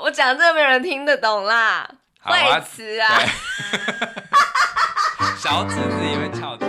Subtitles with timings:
[0.00, 1.88] 我讲这个没有人听得懂啦，
[2.22, 3.20] 坏词啊！
[5.36, 6.64] 小子自己会翘起。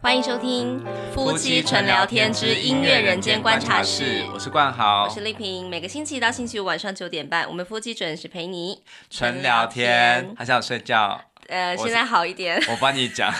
[0.00, 5.68] 欢迎收听夫妻纯聊天之音乐人间观察室，我是冠豪，我是丽萍。
[5.68, 10.32] 每个星期一到星期五晚上九点半，我们夫妻准时陪你纯聊天。
[10.38, 11.20] 还想睡觉？
[11.48, 12.62] 呃，现在好一点。
[12.68, 13.32] 我帮你讲，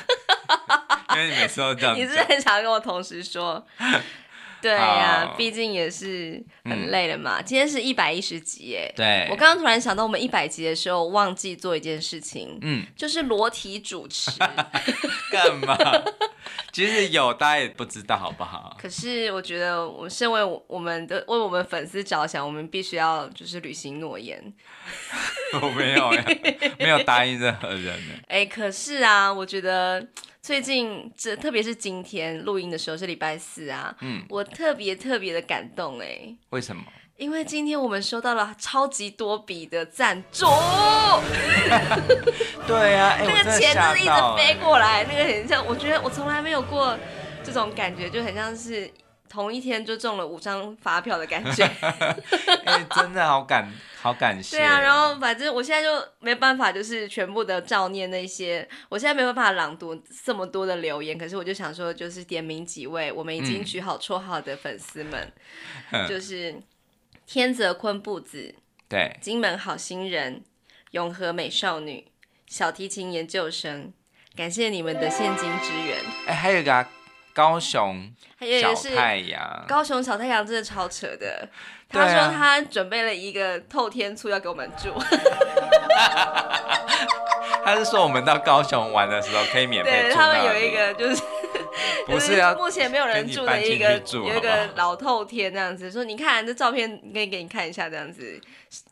[1.14, 1.95] 因为你每次都这样。
[1.96, 3.64] 你是很想跟我同时说？
[4.62, 7.40] 对呀、啊，毕竟也是很累了嘛。
[7.40, 8.93] 嗯、今天是一百一十集耶。
[8.96, 9.26] 对。
[9.29, 14.30] 我刚刚突然想到，我们一百集的时候忘记做一件事情，嗯，就是裸体主持。
[15.32, 15.76] 干嘛？
[16.72, 18.76] 其实有，大家也不知道，好不好？
[18.80, 24.40] 可是我觉得，我身为我们的为我们粉丝着想，我们必须要就是履行诺言。
[25.61, 26.25] 我没有呀，
[26.79, 27.98] 没有答应任何人。
[28.29, 30.06] 哎，可是啊，我觉得。
[30.43, 36.83] 最近这特别是今天录音的时候是礼拜四啊，嗯，我特别特别的感动哎，为什么？
[37.17, 40.45] 因为今天我们收到了超级多笔的赞助，
[42.67, 46.99] 对啊，欸、 那个钱就是一直飞过来，那个很像，我觉得我从来没有过
[47.45, 48.91] 这种感觉，就很像是。
[49.33, 51.64] 同一天就中了五张发票的感觉，
[52.66, 53.66] 哎、欸，真的好感
[54.02, 54.58] 好感谢。
[54.58, 61.16] 对啊，然后反正我现在就没办法，就是全部的照念那些，我现在没办法朗读这么多的留言。
[61.16, 65.33] 可是我就想说，就是点名几位我们已经取好绰号的粉丝们，
[65.92, 66.55] 嗯、 就是
[67.27, 68.55] 天泽坤布子，
[68.86, 70.42] 对，金门好心人，
[70.91, 72.06] 永和美少女，
[72.47, 73.94] 小提琴研究生，
[74.36, 75.97] 感谢你们的现金支援。
[76.27, 76.86] 哎、欸，还有一个。
[77.33, 78.12] 高雄
[78.61, 81.48] 小太阳，高雄小太阳真的超扯的。
[81.92, 84.91] 他说他准备了一个透天厝要给我们住。
[87.64, 90.08] 他是说我们到高雄玩的时候可以免费住。
[90.08, 91.22] 对，他们有一个就是
[92.06, 95.91] 不是啊目前没有人住的一个有一个老透天这样子。
[95.91, 98.41] 说你看这照片，可以给你看一下这样子，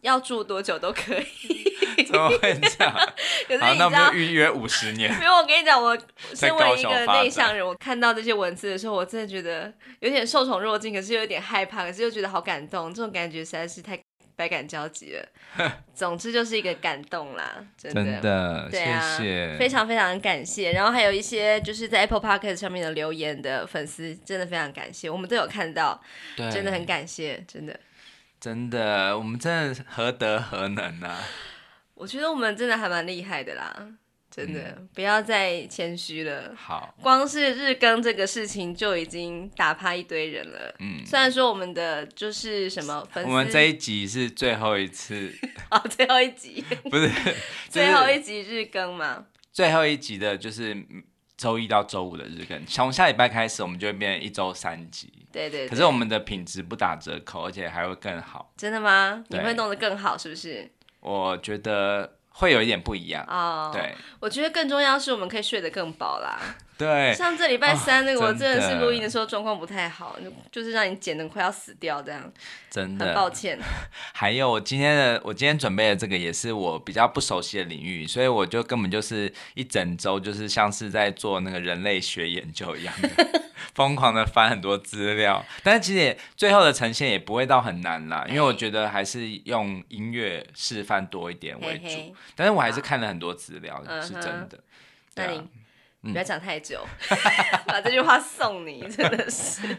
[0.00, 2.05] 要住多久都可以。
[2.06, 2.95] 怎么会这样？
[3.47, 5.14] 可是你知道，预约五十年。
[5.19, 5.96] 没有，我跟你讲，我
[6.35, 12.92] 身为一个内向人，我看到这些文字的时候，我真的觉得有点受宠若惊，可是又有点害怕，可是又觉得好感动。
[12.92, 13.98] 这种感觉实在是太
[14.40, 15.73] 百感交集了。
[15.92, 20.73] 总之就是一个感动啦，真的，真的对啊，谢谢，非常非常感谢。
[20.73, 26.00] 然后还有一些就是在 Apple Podcast 上面的留言的粉丝，真的非常感谢，我们都有看到，
[26.36, 27.79] 真的很感谢，真的，
[28.40, 31.20] 真的，我们真的何德何能啊！
[31.95, 33.86] 我觉得我们真的还蛮厉害的啦，
[34.30, 36.55] 真的，嗯、不要再谦虚了。
[36.57, 40.74] 好，光是日更这个事情就已经打趴一堆人了。
[40.79, 45.33] 嗯，虽然说我们的就是什么粉丝，我们这一集是最后一次。
[45.70, 47.11] 哦，最后一集 不是
[47.68, 49.27] 最后一集日更吗？
[49.52, 50.77] 最后一集的就是
[51.36, 55.12] 周一到周五的日更，从下礼拜开始我们就会变成一周三集。
[55.33, 55.68] 对，对对。
[55.68, 58.52] 可是我们的品质不打折扣，而且还会更好。
[58.57, 59.24] 真的吗？
[59.29, 60.70] 你会弄得更好，是不是？
[61.01, 63.67] 我觉得会有一点不一样哦。
[63.67, 66.40] Oh, 对，我觉得更重要是我们可以睡得更饱啦。
[66.80, 72.33] 对，像这礼拜三那个，我真的是录音的时候状况不太好，就就是让你剪的快要死掉这样。
[72.70, 73.58] 真的，很抱歉。
[74.14, 83.42] 还有我今天的，我今天准备的这个也是我比较不熟悉的领域，所以我就根本就是一整周就是像是在做那个人类学研究一样的，
[83.74, 85.45] 疯狂的翻很多资料。
[85.62, 91.85] 但是其实也最后的呈现也不会到很难啦，因为我觉得还是用音乐示范多一点为主。
[91.85, 94.58] 嘿嘿，但是我还是看了很多资料，是真的。
[95.14, 95.45] 对啊。
[96.02, 96.80] 不要讲太久，
[97.11, 97.18] 嗯、
[97.66, 99.77] 把这句话送你， 真的是。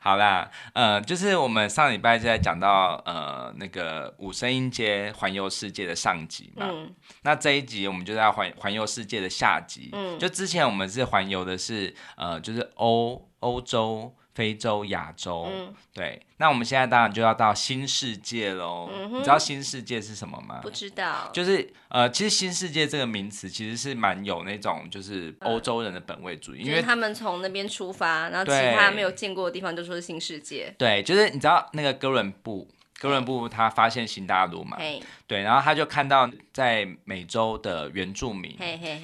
[0.00, 6.92] 好啦，呃，就是我们上礼拜就在讲到呃那个五声音阶环游世界的上集嘛，嗯、
[7.22, 9.90] 那这一集我们就在环环游世界的下集。
[9.92, 14.14] 嗯，就之前我们是环游的是呃就是欧欧洲。
[14.34, 18.88] 非洲、亚洲，嗯、对，那我们现在当然就要到新世界喽。
[18.92, 20.60] 嗯、你知道新世界是什么吗？
[20.62, 21.28] 不知道。
[21.32, 30.72] 就是呃，其实新世界这个名词其实是蛮有那种就是欧洲人的本位主义，嗯、因为他们从那边出发，然后其他没有见过的地方就说是新世界。
[30.78, 32.68] 对，就是你知道那个哥伦布，
[32.98, 34.76] 哥伦布他发现新大陆嘛？
[34.78, 38.56] 嘿对，然后他就看到在美洲的原住民，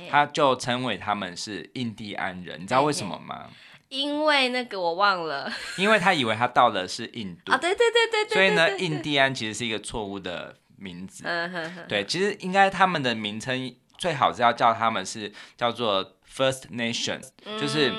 [0.09, 3.51] 他就称为他们是印第安人，你知道为什么吗？
[3.89, 7.53] 因为那个我忘了，因为他以为他到的是印度。
[7.53, 11.23] 啊，对对对对对，所以呢，印第安其实是一个错误的名字。
[11.27, 17.21] 嗯哼哼，对，其实应该他们的名称最好是要叫他们是叫做 First Nation，
[17.59, 17.91] 就是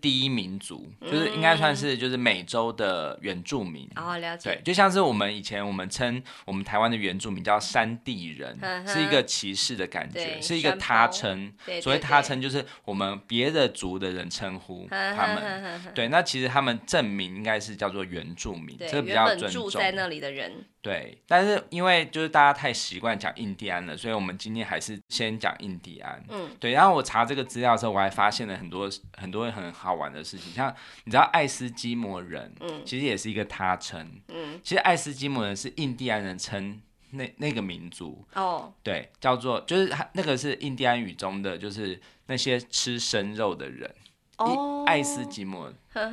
[0.00, 3.88] 第一民族，就是应该算是就是美洲的原住民。
[3.96, 4.50] 哦，了解。
[4.50, 11.52] 对，就像是我们以前我们称我们台湾的原住民叫山地人，是一个歧视的感觉，是一个他称。
[11.82, 15.80] 所谓他称就是我们别的族的人称呼他们。
[15.94, 19.62] 对，那其实他们证明应该是叫做原住民，这个比较尊重。
[19.62, 20.64] 住在那里的人。
[20.82, 26.24] 对，但是因为就是大家太习惯讲印第安了，所以我们今天还是先讲印第安。
[26.30, 26.72] 嗯，对。
[26.72, 30.74] 然后我查这个资料的时候，我还发现了很多很多很好玩的事情，像
[31.04, 34.10] 你知道爱斯基摩人，嗯，其实也是一个他称。
[34.28, 36.80] 嗯，其实爱斯基摩人是印第安人称
[37.10, 38.26] 那那个民族。
[38.34, 43.94] 哦，对，叫做就是他那个是印第安语中的就是那些吃生肉的人。
[44.44, 45.72] 哦，爱斯基摩。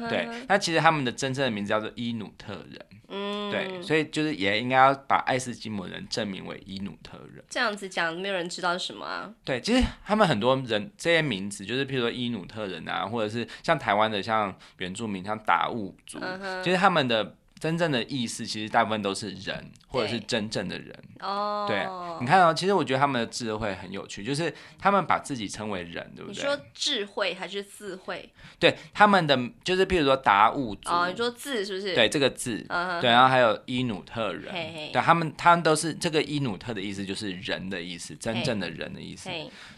[0.09, 2.85] 对，那其实他们的真正的名字叫做伊努特人。
[3.09, 7.43] 嗯，对，所以就是也应该要把爱斯基摩人证明为伊努特人。
[7.47, 9.33] 这样子讲，没有人知道是什么啊？
[9.45, 17.35] 对，其实他们很多人这些名字，就是譬如说伊努特人啊，或者是像台湾的像原住民，像达悟族，嗯、其实他们的。
[17.59, 20.93] 真正的意思其实大部分都是人，或者是真正的人。
[21.19, 21.87] 哦，对，
[22.21, 26.35] 你看哦，其实我觉得他们的智慧很有趣，就是他们把自己称为人，对不对？
[26.35, 28.29] 你说智慧还是智慧？
[28.59, 30.89] 对，他们的就是譬如说达悟族。
[30.89, 31.95] 哦，你说字是不是？
[31.95, 32.65] 对，这个字。
[32.69, 34.53] 嗯、对，然后还有伊努特人。
[34.91, 39.29] 对，他们他们都是这个伊努特的意思，就是人的意思，真正的人的意思。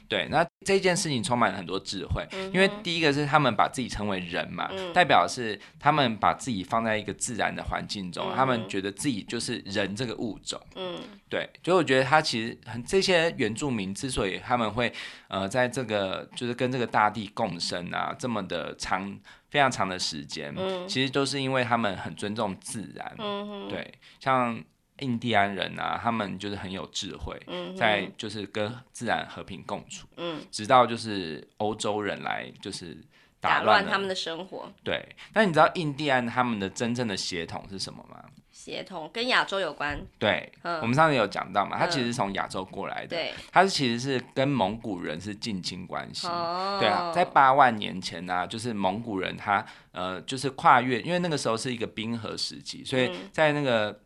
[0.10, 10.60] 对，那这件事情充满了很多智慧，嗯、因为第一个是他们把自己称为人嘛，嗯、代表是他们把自己放在一个自然的环境中，嗯、他们觉得自己就是人这个物种。
[10.76, 14.92] 嗯，对，所以我觉得他其实很这些原住民之所以他们会
[15.28, 19.16] 呃在这个就是跟这个大地共生啊，这么的长
[19.52, 23.16] 非常长的时间，嗯、其实都是因为他们很尊重自然。
[23.20, 24.60] 嗯，对，像。
[25.00, 32.98] 印第安人啊，他们就是很有智慧，嗯、在就是跟自然和平共处，嗯、直到就是欧洲人来就是
[33.40, 34.72] 打乱他们的生活。
[34.84, 35.04] 对，
[35.34, 38.24] 但你知道印第安他们的真正的血统是什么吗？
[38.52, 39.98] 协同跟亚洲有关。
[40.18, 46.28] 对，嗯、我们上次有讲到嘛，他其实是从亚洲过来的，对、嗯，他是其实是跟蒙古人是近亲关系。
[46.28, 53.98] 哦，对啊，在八万年前呢、啊，就是蒙古人他呃就是跨越，因为那个时候是一个冰河时期，所以在那个。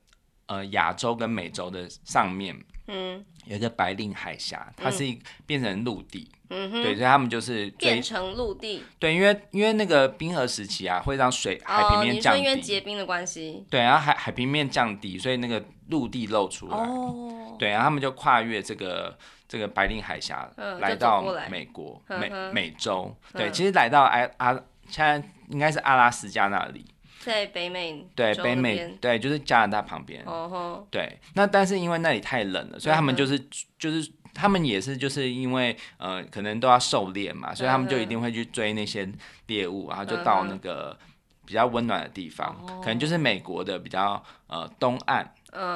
[0.53, 2.55] 嗯呃，亚洲跟美洲的上面，
[2.87, 19.17] 嗯，有一个白令海峡，它是一变成陆地，嗯哼，对，所以他们就是变成陆地，对，因为因为那个冰河时期啊，会让水海平面降低，因为结冰的关系，对，然后海海平面降低，所以那个陆地露出来，哦，对，然后他们就跨越这个
[19.47, 20.49] 这个白令海峡，
[20.79, 24.53] 来到美国美美洲，对，其实来到阿阿
[24.89, 26.85] 现在应该是阿拉斯加那里。
[27.25, 30.23] 在北美，对北美，对，就是加拿大旁边。
[30.25, 33.39] 哦吼，对，那但是因为那里太冷了，所以他们就是
[33.79, 39.07] 就是他们也是就是因为呃可能都要狩猎嘛，所以他们就一定会去追那些
[39.47, 40.97] 猎物，然后就到那个
[41.45, 45.25] 比较温暖的地方，可能就是美国的比较呃东岸，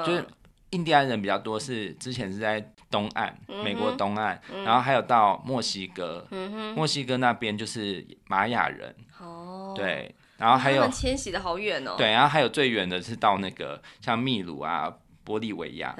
[0.06, 0.26] 就是
[0.72, 6.28] 印第安人比较多，是之前是在东岸，美国东岸，然后还有到墨西哥，
[6.76, 8.96] 墨西哥那边就是玛雅人。
[9.20, 10.14] 哦，对。
[10.38, 11.96] 然后还有迁徙的好远哦。
[11.98, 14.94] 对，然后还有最远的是到那个像秘鲁啊、
[15.26, 15.96] 玻利维亚。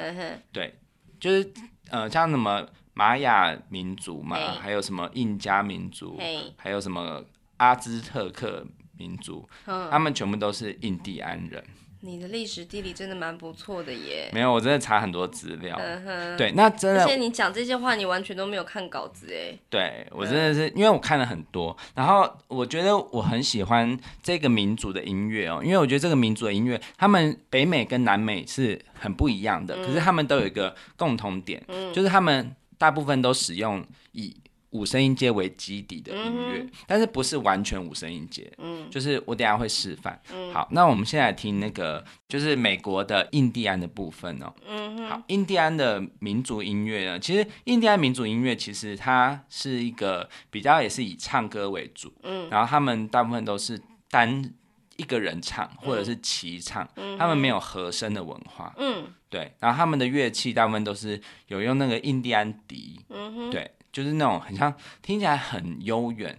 [0.52, 0.74] 对，
[1.20, 1.52] 就是
[1.90, 6.20] 呃，像什么玛雅民族嘛，还有什么印加民族，
[6.56, 7.24] 还有什么
[7.58, 8.66] 阿兹特克
[8.98, 11.64] 民族，呵他们全部都是印第安人。
[12.02, 14.30] 你的历史地理真的蛮不错的耶！
[14.32, 15.76] 没有，我真的查很多资料。
[15.80, 17.02] 嗯哼，对，那真的。
[17.02, 19.58] 而且你讲这些话，你完全都没有看稿子哎。
[19.70, 31.64] 对，我真的是，因为我看了很多，然后我觉得我很喜欢这个民族的音乐哦，因为我觉得这个民族的音乐，他们北美跟南美是很不一样的，可是他们都有一个共同点，
[31.94, 34.36] 就是他们大部分都使用以。
[34.78, 40.22] 五声音阶为基底的音乐，嗯、但是不是完全五声音阶，嗯，就是我等下会示范。
[40.32, 44.54] 嗯、好，那我们现在听那个，就是美国的印第安的部分哦。
[44.68, 45.08] 嗯哼。
[45.08, 53.82] 好，印第安的民族音乐呢，其实印第安民族音乐其实它是一个比较也是以唱歌为主，嗯，然后他们大部分都是
[54.12, 54.54] 单
[54.98, 63.72] 一个人唱或者是齐唱，嗯、他们没有和声的文化，嗯，对，然后他们的乐器大部分都是有用那个印第安笛，嗯哼，对。
[63.98, 66.38] 就是那种很像听起来很悠远，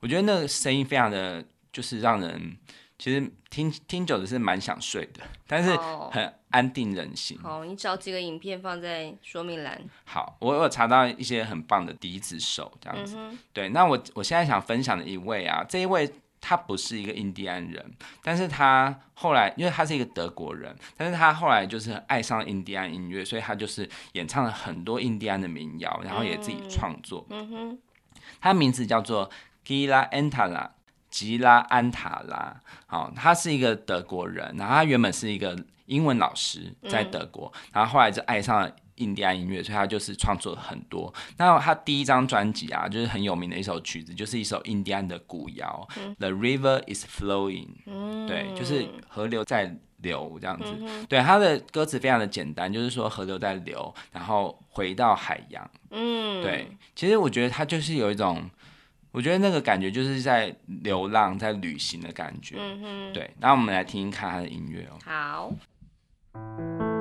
[0.00, 2.56] 我觉得那个声音非常的，就是让人
[2.98, 5.70] 其实听听久了是蛮想睡的，但是
[6.10, 7.38] 很安定人心。
[7.38, 9.80] 好，你找几个影片放在说明栏。
[10.04, 13.14] 好，我有查到一些很棒的笛子手这样子。
[13.16, 16.12] 嗯、对，那我我现在想分享的一位啊，这一位。
[16.48, 17.84] 他不是一个印第安人，
[18.22, 27.26] 但是他后来，因为他是一个德国人，但是他后来就是爱上印第安音乐，所以他就是演唱了很多印第安的民谣，然后也自己创作。
[27.30, 27.78] 嗯哼，
[28.40, 29.28] 他名字叫做
[29.66, 30.68] Gila Antala，
[31.10, 41.12] 吉拉安塔拉，好，他是一个德国人，然后他原本是一个英文老师，在德国，嗯、然后后来就爱上了印第安音乐，所以他就是创作了很多。
[41.36, 50.64] 那他第一张专辑啊，就是很有名的一首曲子，就是一首印第安的古谣，嗯《The River Is Flowing》，嗯，对，就是河流在流这样子。
[50.80, 55.70] 嗯、对，他的歌词非常的简单，就是说河流在流，然后回到海洋。
[55.90, 58.48] 嗯，对，其实我觉得他就是有一种。
[59.12, 62.56] 我觉得那个感觉就是在流浪，在旅行的感觉。
[62.58, 63.30] 嗯哼，对。
[63.40, 64.98] 那我们来听听看他的音乐哦。
[65.06, 65.50] 好。
[66.36, 66.95] Música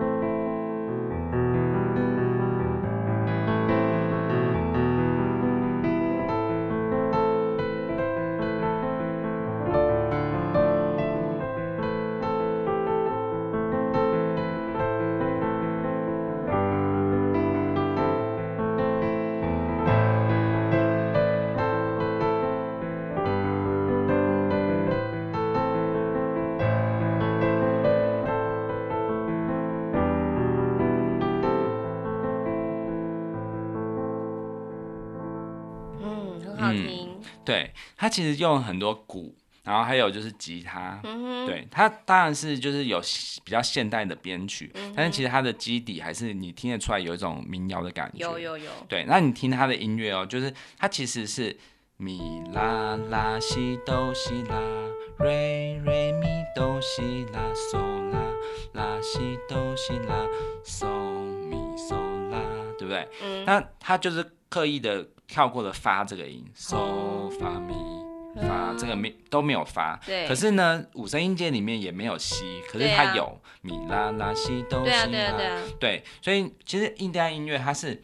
[37.46, 43.00] 对，他其实用很多鼓，然后还有就是吉他，嗯、对，他当然是就是有
[43.44, 48.20] 比较现代的编曲，嗯、但是其实它的基底还是你听得出来有一种民谣的感觉。
[48.20, 48.72] 有有有。
[48.88, 51.56] 对，那你听他的音乐哦，就是他其实是
[51.98, 52.20] 咪
[52.54, 54.60] 啦啦西哆西啦，
[55.20, 57.40] 瑞瑞咪哆西啦，
[57.72, 58.20] 嗦啦
[58.74, 60.28] 啦西哆西啦，
[60.64, 60.86] 嗦
[61.50, 61.96] 咪嗦
[62.30, 62.40] 啦，
[62.78, 63.08] 对不对？
[63.24, 63.46] 嗯。
[63.46, 65.08] 那他就是刻意的。
[65.28, 67.74] 跳过了发这个音，so 发咪
[68.48, 70.28] 发这个没都没有发，对。
[70.28, 75.62] 可是呢，五声音阶里面也没有西，可是它有米啦啦西哆西啦，对啊对啊。
[75.80, 78.04] 对，所以其实印第安音乐它是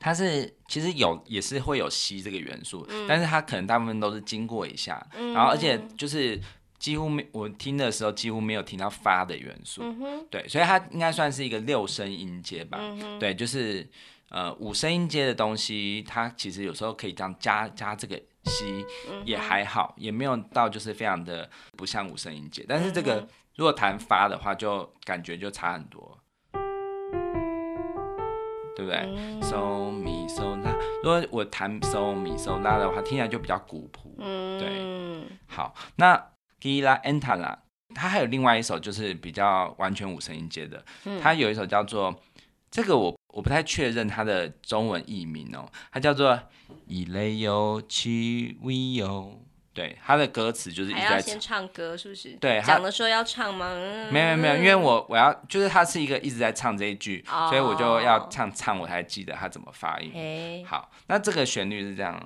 [0.00, 6.40] 它是其实有也是会有西这个元素，嗯、但是它可能大部分都是经过一下，嗯、然后而且就是
[6.78, 9.82] 几乎没我听的时候几乎没有听到发的元素，
[10.28, 12.78] 对，所以它应该算是一个六声音阶吧，
[13.18, 13.88] 对，就是。
[14.32, 18.82] 呃，五声音阶的东西，它其实有时候可以这样加加这个西，
[19.26, 22.64] 也还好，也没有到就是非常的不像五声音阶。
[22.66, 26.18] 但是这个如果弹发的话，就感觉就差很多，
[28.74, 29.00] 对不对
[29.42, 34.16] ？So mi so la，如果我弹 So mi so la 的话，听起来就比较古朴。
[34.16, 36.16] 对，好，那
[36.58, 37.58] Gila Entala，
[37.94, 40.82] 它还有另外一首就是比较完全五声音阶的，
[41.20, 42.18] 它有一首叫做
[42.72, 43.14] 这个我。
[43.32, 46.38] 我不太确认它的中文译名哦，它叫做
[46.86, 49.30] Ileo Chivio，
[49.72, 52.32] 对，它的歌词就是一直在唱，还要先唱歌是不是？
[52.34, 53.74] 对，讲的时候要唱吗？
[54.10, 60.62] 没有没有没有，因为我我要就是它是一个一直在唱这一句，哦、所以我就要唱唱，我才记得它怎么发音。
[60.66, 62.22] 好，那这个旋律是这样。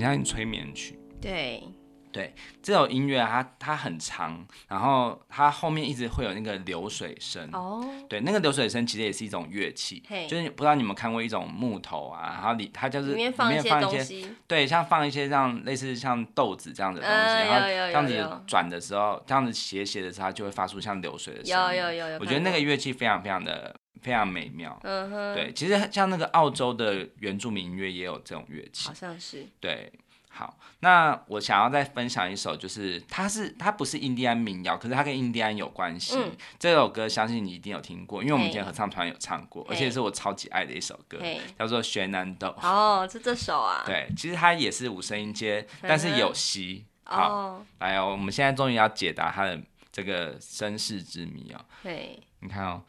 [0.00, 1.62] 很像催眠曲，对。
[2.10, 23.76] 对，这首音乐它它很长，然后它后面一直会有那个流水声哦，对，那个流水声其实也是一种乐器，嘿就是不知道你们看过一种木头啊，然后里它就是里面放一些东西，对，像放一些像类似像豆子这样的东西，呃、然后这样子转的时候，这样子斜斜的时候，它就会发出像流水的声音，有有有有，我觉得那个乐器非常非常的。
[24.02, 29.92] 非常美妙，嗯哼，对，其实像那个澳洲的原住民音乐也有这种乐器，好像是，对，
[30.28, 36.16] 好，那我想要再分享一首，就是它是它不是印第安民谣，可是它跟印第安有关系。
[36.16, 42.48] 嗯、这首歌相信你一定有听过，因为我们今天合唱团有唱过，而且是我超级爱的一首歌，嘿叫做《悬南斗》。
[42.66, 43.82] 哦，是这首啊？
[43.84, 46.84] 对，其实它也是五声音阶，但是有西。
[47.10, 51.60] 嗯、好，哦、来哦，我们现在终于要解答它的这个身世之谜哦。
[51.82, 52.82] 对，你看哦。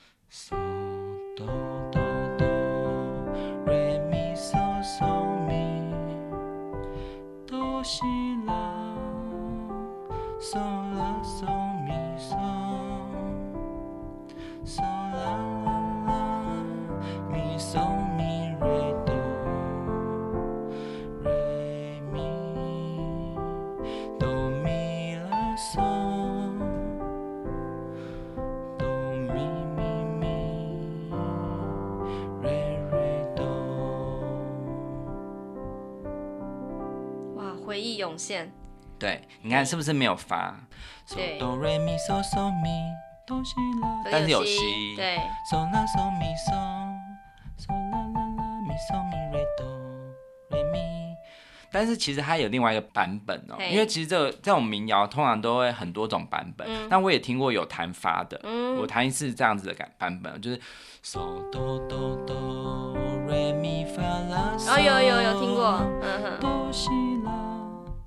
[1.39, 1.47] 哆
[1.89, 2.01] 哆
[2.37, 2.45] 哆
[3.65, 5.93] 瑞咪嗦嗦咪
[7.47, 8.03] 哆西
[8.45, 8.93] 啦
[10.37, 10.57] 嗦
[10.97, 11.58] 啦嗦
[38.17, 38.51] 线。
[38.97, 40.53] 对，你看是不是没有发？
[41.15, 41.39] 对。
[41.39, 42.69] 哆瑞咪嗦嗦咪
[43.25, 44.95] 哆西拉，但是有西。
[44.97, 45.17] 对。
[45.49, 46.51] 嗦啦嗦咪嗦，
[47.57, 49.65] 嗦啦啦啦咪嗦咪瑞哆
[50.49, 50.79] 瑞咪。
[51.71, 56.67] 但是其实它有另外一个版本哦，因为其实这个这种民谣通常都会很多种版本。
[56.67, 56.87] 嗯。
[56.89, 60.59] 但我也听过有弹发的，嗯，我弹一次这样子的感版本，就是
[61.03, 61.19] 嗦
[61.51, 64.73] 哆哆哆瑞咪发啦嗦。
[64.73, 67.08] 哦，有有有听过，嗯哼。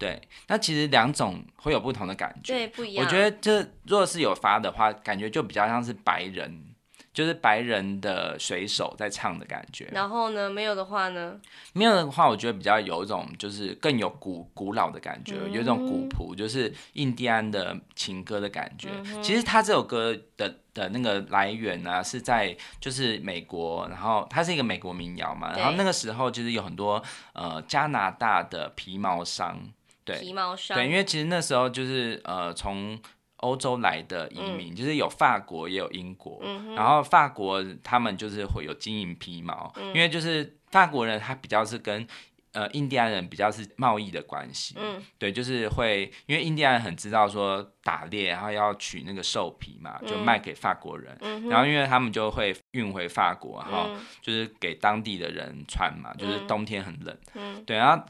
[0.02, 3.04] 对，那其实两种会有不同的感觉，对，不一样。
[3.04, 6.66] 我觉得这如果是有发的话，感觉就比较像是白人。
[7.14, 11.38] 就是白人的水手在唱的感觉，然后呢，没有的话呢？
[11.74, 18.88] 没有的话，我觉得比较有一种，就是更有古古老的感觉，嗯、有一种古朴，就是印第安的情歌的感觉。
[19.04, 27.02] 嗯、其实他这首歌的的那个来源呢、啊，是在就是美国，然后它是一个美国民谣嘛，然后那个时候其实有很多
[27.34, 29.60] 呃加拿大的皮毛商，
[30.04, 33.00] 对，皮毛商，对，因为其实那时候就是呃从。
[33.42, 42.06] 欧洲来的移民，嗯、就是有法国也有英国，嗯、然后法国他们就是会有经营皮毛，嗯、因为就是法国人他比较是跟
[42.52, 53.90] 呃印第安人比较是贸易的关系，嗯、对，就是会因为印第安人很知道说打猎，然后要取那个兽皮嘛，就卖给法国人，嗯、然后因为他们就会运回法国，然后
[54.20, 58.06] 就是给当地的人穿嘛，就是冬天很冷，嗯、对，然后。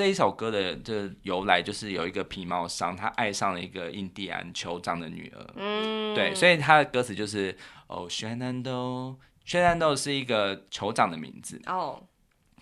[0.00, 5.46] 这一首歌的这个由来就是有一个皮毛商，他爱上了一个印第安酋长的女儿。
[5.56, 7.54] 嗯，对，所以他的歌词就是
[7.86, 11.60] 哦，Shenandoah，Shenandoah 是一个酋长的名字。
[11.66, 12.02] 哦，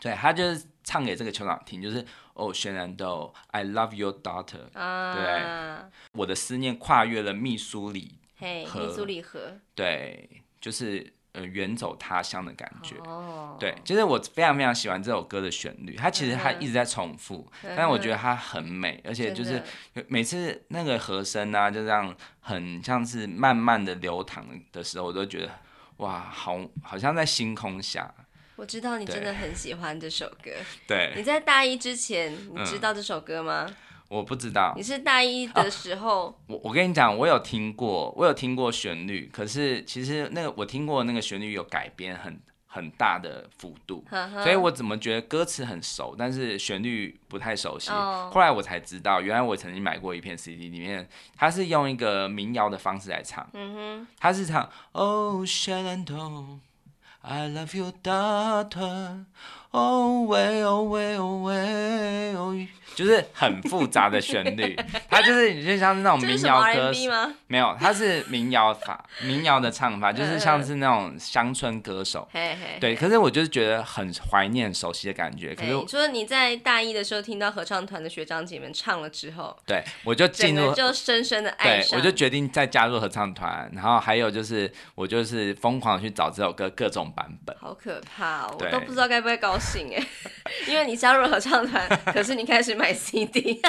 [0.01, 2.05] 对，他就是唱给这个酋长听，就是
[2.35, 4.63] 哦，Shenandoah，I love your daughter。
[4.73, 8.47] 啊，对，我的思念跨越了密苏里河。
[8.47, 9.61] 嘿，密苏里河。
[9.77, 10.29] 对，
[10.61, 11.13] 就是。
[11.39, 13.57] 呃，远走他乡的感觉，oh.
[13.61, 19.63] 对，就是我非常非常喜欢这首歌的旋律，它其实它一直在重复，嗯、但是我觉得它很美，而且就是
[20.09, 25.51] 每次那个和声啊，就这样很像是慢慢的流淌的时候，我都觉得
[25.99, 28.13] 哇，好，好像在星空下。
[28.57, 30.51] 我知道你真的很喜欢这首歌，
[30.89, 33.67] 对，你在大一之前你知道这首歌吗？
[33.69, 33.75] 嗯
[34.09, 47.91] 我不知道，你是大一的时候，哦、我我跟你讲，我有听过，我有听过旋律，可是其实那个我听过那个旋律有改编很很大的幅度，呵呵，所以我怎么觉得歌词很熟，但是旋律不太熟悉。
[47.91, 56.59] 哦、后来我才知道，原来我曾经买过一片 CD，里面他是用一个民谣的方式来唱，嗯哼，他是唱 Oh Shenandoah,
[57.21, 59.25] I love your daughter,
[59.71, 62.55] Oh way, oh way, oh way, oh
[62.95, 64.77] 就是很复杂的旋律，
[65.09, 66.93] 它就是你就像是那种民谣歌？
[67.47, 72.27] 没有，它是民谣法，民谣的唱法，就是像是那种乡村歌手。
[72.81, 75.55] 对，可是我就是觉得很怀念、熟悉的感觉。
[75.55, 83.71] 可是你说你在大一的时候听到合唱团的学长姐们唱了之后，对，我就进入，就深深的爱上，对，我就决定再加入合唱团。
[83.73, 87.57] 然后还有就是，我就是疯狂去找这首歌各种版本。
[87.61, 90.07] 好可怕哦，我都不知道该不该高兴哎，
[90.69, 92.95] 因为你加入了合唱团，可是你开始买。
[92.95, 93.61] CD，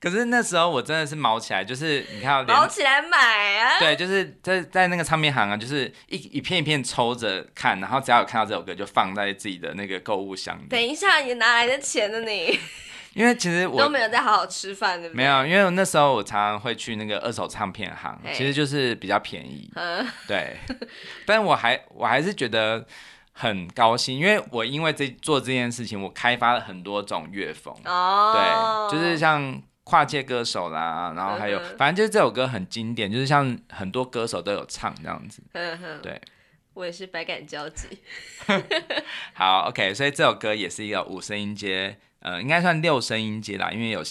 [0.00, 10.62] 可是那时候我真的是毛起来，就是你看，毛起来买啊，对，就是在在那个唱片行啊，就是一一片一片抽着看，然后只要有看到这首歌，就放在自己的那个购物箱里。
[10.68, 12.20] 等一下，你哪来的钱呢？
[12.20, 12.58] 你？
[13.14, 15.16] 因为其实我都没有在好好吃饭，对不对？
[15.16, 20.56] 没有，因为那时候我常常会去那个二手唱片行，其实就是比较便宜，嗯、对。
[21.24, 22.84] 但我还我还是觉得。
[23.38, 27.74] 很高兴，因为我因为这做这件事情，我开发了很多种乐风。
[27.84, 35.42] 哦，对，就是像跨界歌手啦，然后还有，呵呵反正就是这首歌很经典，就是像很多歌手都有唱这样子。
[36.02, 36.18] 对，
[36.72, 37.98] 我也是百感交集。
[39.34, 44.02] 好，OK，所以这首歌也是一个五声音阶，呃，应该算六声音阶啦，因为有。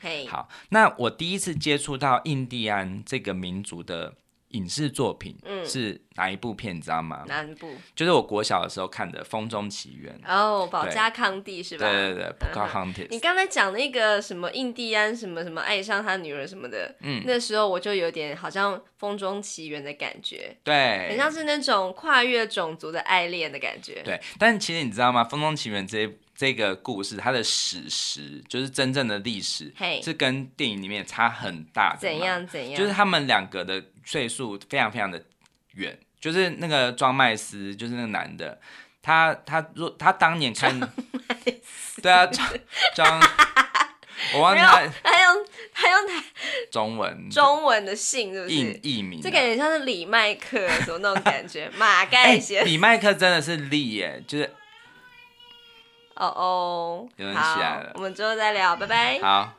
[0.00, 4.14] 嘿，好，那我第一次接触到印第安这个民族的。
[4.50, 6.76] 影视作品是哪一部片？
[6.76, 7.24] 你知道吗？
[7.26, 7.72] 哪一部？
[7.94, 10.12] 就是我国小的时候看的《风中奇缘》。
[10.28, 11.90] 哦，保加康蒂是吧？
[11.90, 13.06] 对对对，Pocahontas。
[13.10, 24.02] 你刚才讲那个什么印第安什么什么爱上他女儿什么的，嗯，那时候我就有点好像《风中奇缘》的感觉，对，很像是那种跨越种族的爱恋的感觉。
[24.04, 25.22] 对，但其实你知道吗？
[25.28, 26.06] 《风中奇缘》这
[26.40, 29.70] 这个故事，它的史实就是真正的历史，
[30.02, 31.98] 是跟电影里面差很大的。
[32.00, 32.78] 怎样怎样？
[32.80, 33.84] 就是他们两个的。
[34.02, 35.22] 岁数非常非常的
[35.74, 38.58] 远，就是那个庄麦斯，就是那个男的，
[39.02, 40.80] 他他若他当年看，
[42.02, 42.50] 对啊，庄
[42.96, 43.20] 庄，
[44.34, 46.24] 我忘记他，他用他用台
[46.72, 48.54] 中文中文的姓是不是？
[48.54, 54.50] 译译名，这感觉像是李麦克什么那种感觉，马 盖先，李麦克真的是利耶，就是。
[56.20, 59.18] 哦哦，有人起来了，我们之后再聊，拜拜。
[59.20, 59.54] 好，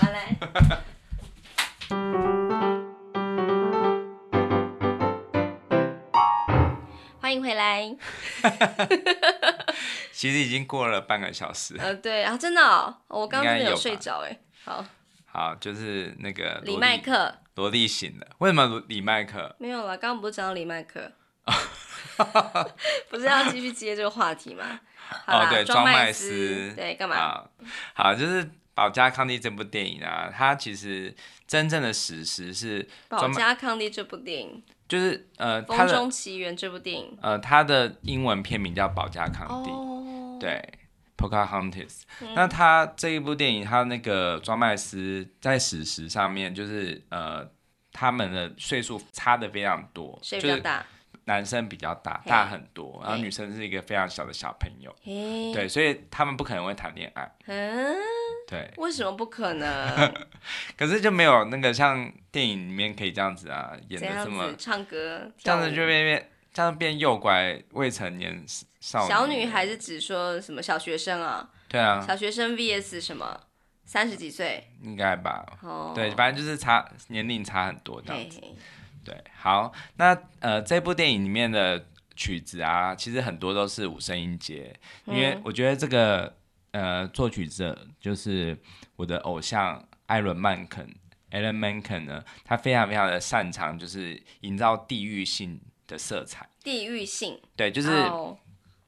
[0.00, 0.36] 好嘞。
[7.20, 7.96] 欢迎回来。
[10.12, 11.74] 其实已经过了半个小时。
[11.76, 14.38] 呃，对啊，真的，哦，我刚刚有睡着哎。
[14.64, 14.84] 好。
[15.26, 17.34] 好，就是那个李麦克。
[17.56, 19.56] 萝莉醒了，为什么李麦克？
[19.58, 21.10] 没有了，刚刚不是讲到李麦克，
[23.10, 24.78] 不是要继续接这个话题吗？
[25.26, 27.16] 哦，对，庄麦斯，对，干嘛？
[27.16, 27.50] 好，
[27.94, 31.14] 好，就是保加康帝这部电影啊，它其实
[31.46, 40.62] 真正的史实是保加康帝这部电影，就是呃，《风中奇缘》这部电影，呃，它的英文片名叫保加康蒂，哦、对。
[41.16, 47.48] Pocahontas，、嗯、那他这一部电影，他那个庄麦斯在史实上面就是呃，
[47.92, 50.80] 他们的岁数差的非常多，谁比较大？
[50.80, 50.93] 就是
[51.24, 54.94] 男生比较大，大很多，然后女生是一个非常小的小朋友，
[55.52, 57.30] 对，所以他们不可能会谈恋爱。
[57.46, 57.94] 嗯，
[58.48, 60.14] 对，为什么不可能？
[60.76, 66.30] 可是就没有那个像电影里面可以这样子啊，演的这么唱歌，这样子就变变。
[66.54, 68.44] 这样变诱拐未成年
[68.78, 71.50] 少女，小女孩是指说什么小学生啊？
[71.66, 73.40] 对啊，小学生 vs 什么
[73.84, 74.70] 三十几岁？
[74.80, 75.44] 应该吧。
[75.62, 78.38] 哦，对，反正就是差年龄差很多这样子。
[78.40, 78.56] 嘿嘿
[79.04, 81.86] 对，好，那呃这部电影里面的
[82.16, 86.34] 曲子啊，其实很多都是五声音阶，因为我觉得这个
[86.72, 88.58] 呃作曲者就是
[88.96, 90.88] 我的偶像艾伦曼肯
[91.30, 95.60] Alan Menken 呢，他非常非常的擅长就是营造地域性。
[95.86, 98.34] 的色彩，地域性，对，就是、oh,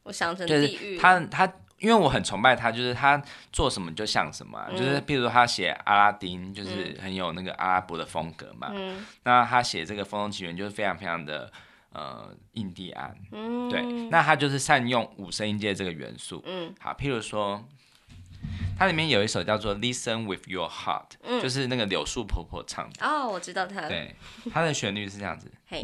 [0.05, 0.97] 我想成地域。
[0.97, 1.47] 他他，
[1.79, 8.71] 因为我很崇拜他，就是他做什么就像什么、啊，嗯、就是譬如说他写阿拉丁，就是很有那个阿拉伯的风格嘛。
[8.73, 11.53] 嗯、那他写这个《风中奇缘》就是非常非常的
[11.93, 13.83] 呃印第安，嗯、对。
[14.09, 16.43] 那他就是善用五声音阶这个元素。
[16.47, 17.63] 嗯，好，譬如说，
[18.79, 23.07] 它里面有一首叫做《Listen with Your Heart》，嗯、就是那个柳树婆婆唱的。
[23.07, 23.87] 哦，我知道他。
[23.87, 24.17] 对，
[24.51, 25.53] 它的旋律是这样子。
[25.69, 25.83] 嘿。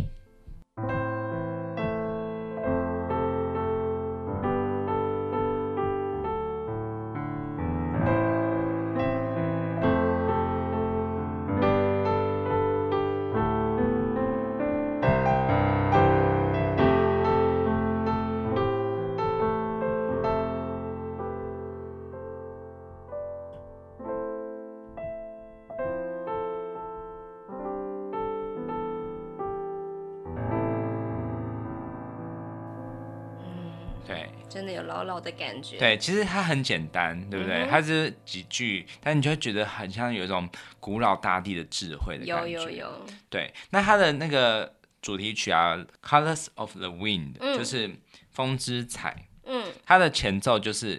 [35.22, 35.78] 的感觉。
[35.78, 37.66] 对，其实它很简单，对不对？
[37.70, 40.48] 它是几句，但你就会觉得很像有一种
[40.80, 42.48] 古老大地的智慧的感觉。
[42.48, 43.06] 有有有。
[43.30, 47.90] 对，那它的那个主题曲啊，《Colors of the Wind》，嗯、就是
[48.30, 49.16] 风之彩。
[49.46, 49.72] 嗯。
[49.87, 50.96] 它的前奏就是，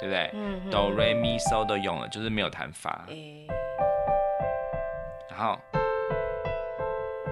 [0.00, 0.30] 对不对？
[0.32, 0.70] 嗯哼。
[0.70, 3.04] 哆来咪嗦都用了，就是没有弹发。
[3.08, 3.46] 欸、
[5.30, 5.58] 然后，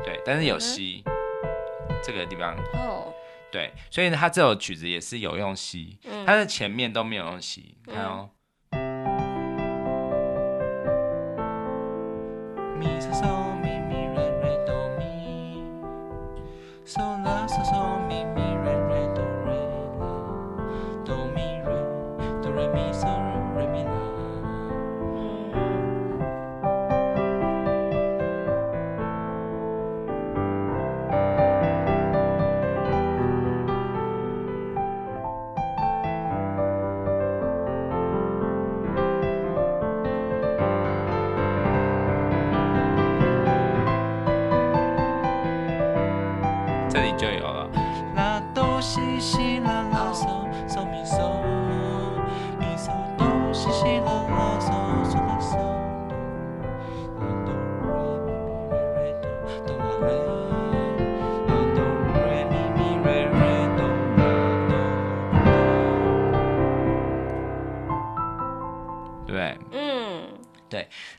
[0.04, 2.56] 对，但是有西，嗯、这个地方。
[2.74, 3.12] 哦。
[3.52, 8.30] 对，所以呢，他这首曲子也是有用西，他的前面都没有用西，你看哦。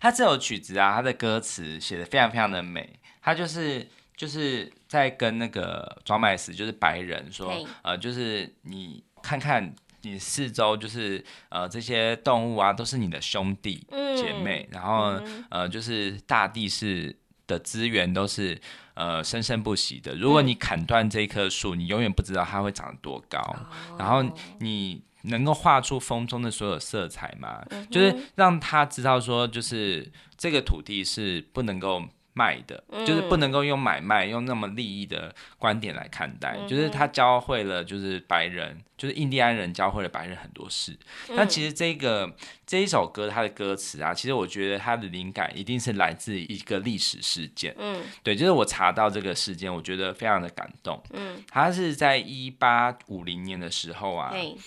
[0.04, 3.88] 他这首曲子啊，他的歌词写的非常非常的美，他就是
[4.18, 13.88] 就是在跟那个庄麦斯，就是白人说，呃，就是你看看你四周，就是呃这些动物啊，都是你的兄弟
[14.18, 17.16] 姐妹，嗯、然后、嗯、呃就是大地是
[17.48, 18.60] 的资源都是
[18.96, 24.22] 呃生生不息的，如果你砍断这棵树，你永远不知道它会长得多高，哦、然后
[24.60, 25.02] 你。
[25.24, 27.64] 能够画出风中的所有色彩吗？
[27.70, 40.92] 嗯、就是让他知道说，就是这个土地是不能够卖的，嗯、就是不能够用买卖用那么利益的观点来看待，嗯、就是他教会了就是白人，就是印第安人教会了白人很多事。
[41.30, 47.76] 嗯、但其实这个这一首歌它的歌词啊，其实我觉得它的灵感一定是来自一个历史事件。
[47.78, 51.02] 嗯，对，就是我查到这个事件，我觉得非常的感动。
[51.12, 54.58] 嗯，它是在一八五零年的时候啊，嘿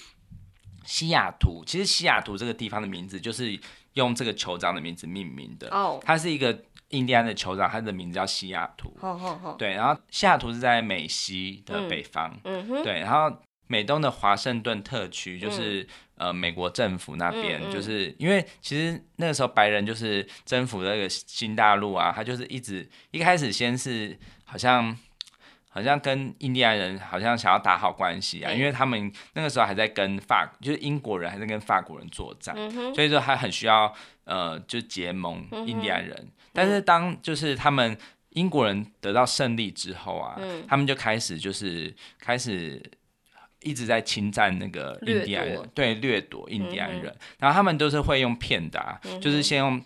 [0.87, 3.61] 西雅图，其实西雅图这个地方的名字就是
[3.93, 5.69] 用这个酋长的名字命名的。
[5.69, 6.59] 哦，它是一个。
[6.91, 8.97] 印第安的酋长，他的名字叫西雅图。
[9.01, 9.59] Oh, oh, oh.
[9.59, 12.33] 对，然后西雅图是在美西的北方。
[12.45, 15.83] 嗯嗯、对，然后美东的华盛顿特区就是、
[16.15, 24.97] 嗯、呃美国政府那边，就是因为其实那个时候白人就是征服那个新大陆啊，他就是一直一开始先是好像
[25.77, 33.93] 好像跟印第安人好像想要打好关系啊，嗯、因为他们那个时候还在跟法就是英国人还在跟法国人作战，嗯、所以说还很需要
[34.25, 36.17] 呃就结盟印第安人。
[36.19, 36.33] 嗯。
[36.55, 37.95] 但是当就是他们
[38.31, 42.83] 英国人得到胜利之后啊，嗯、他们就开始就是开始
[43.61, 45.67] 一直在侵占那个印第安人，夺。
[45.75, 47.13] 对，掠夺印第安人。
[47.13, 49.79] 嗯、然后他们都是会用骗的、啊，嗯、就是先用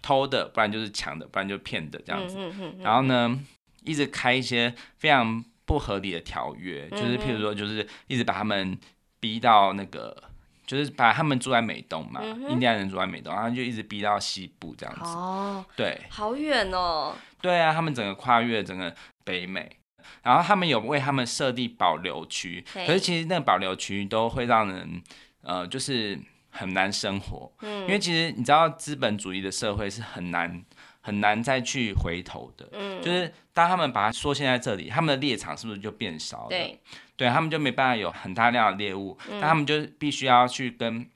[0.00, 2.38] 偷的，不然就是抢的，不然就骗的这样子。
[2.78, 3.36] 然后呢，
[3.84, 8.78] 一直开一些非常不合理的条约，就是譬如说，就是一直把他们
[9.20, 10.24] 逼到那个。
[10.64, 15.02] 就是把他们住在美东嘛，嗯、印第安人住在美东，然后就一直逼到西部这样子。
[15.02, 17.14] 哦，对，好远哦。
[17.42, 19.76] 对啊，他们整个跨越整个北美，
[20.22, 25.02] 然后他们有为他们设立保留区，可是其实那个保留区都会让人
[25.42, 26.18] 呃，就是
[26.48, 27.52] 很难生活。
[27.60, 30.64] 嗯，因为其实你知道，资本主义的社会是很难
[31.02, 32.66] 很难再去回头的。
[32.72, 36.48] 嗯，就是当他们把它缩限在这里，他们的猎场是不是就变少了？
[36.48, 36.80] 对。
[37.14, 41.06] 对，他们就没办法有很大量的猎物，嗯、但他们就必须要去跟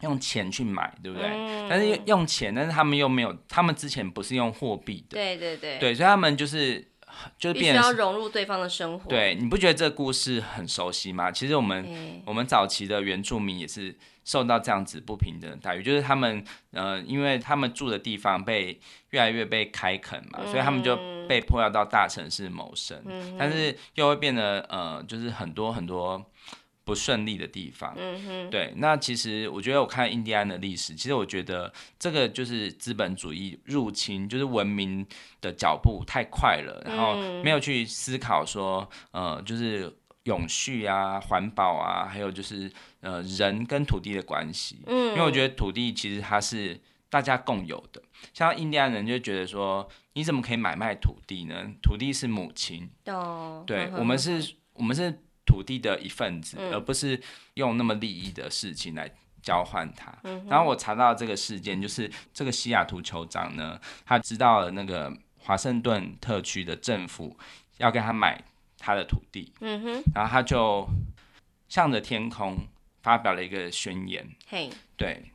[0.00, 1.28] 用钱去买，对不对？
[1.28, 6.84] 嗯、但是用钱，但是他们又没有，他们之前不是用货币的，对对对，对，所以他们就是
[7.38, 9.08] 就变必须要融入对方的生活。
[9.08, 11.30] 对，你不觉得这个故事很熟悉吗？
[11.30, 13.94] 其实我们、嗯、我们早期的原住民也是
[14.26, 18.78] 受到这样子不平等的待遇，就是他们呃，因为他们住的地方被
[19.12, 20.94] 越来越被开垦嘛，嗯、所以他们就。
[21.26, 26.24] 被迫要到大城市谋生，嗯、但是又会变得呃，就是很多很多
[26.84, 27.96] 不顺利的地方。
[28.48, 35.04] 对，那其实我觉得我看印第安的历史，其实我觉得这个就是资本主义入侵，就是文明
[35.40, 42.70] 的脚步太快了，然后没有去思考说，呃，就是永续啊、环保啊，还有就是
[43.06, 44.80] 呃人跟土地的关系。
[44.86, 48.02] 嗯，因为我觉得土地其实它是大家共有的，
[48.34, 49.88] 像印第安人就觉得说。
[50.16, 51.54] 你怎么可以买卖土地呢？
[51.82, 57.20] 土地是母亲，oh, 对，我们是，我们是土地的一份子，嗯、而不是
[57.52, 60.10] 用那么利益的事情来交换它。
[60.48, 67.36] 然后我查到这个事件，就是这个西雅图酋长呢，他知道了那个华盛顿特区的政府
[67.76, 68.42] 要跟他买
[68.78, 70.88] 他的土地，嗯、哼然后他就
[71.68, 72.56] 向着天空
[73.06, 74.28] 发表了一个宣言。
[74.48, 75.30] 嘿，对，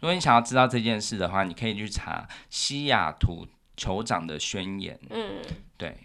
[0.00, 3.46] 如果你想要知道这件事的话，你可以去查西雅图。
[3.78, 5.40] 酋长的宣言，嗯，
[5.76, 5.96] 对，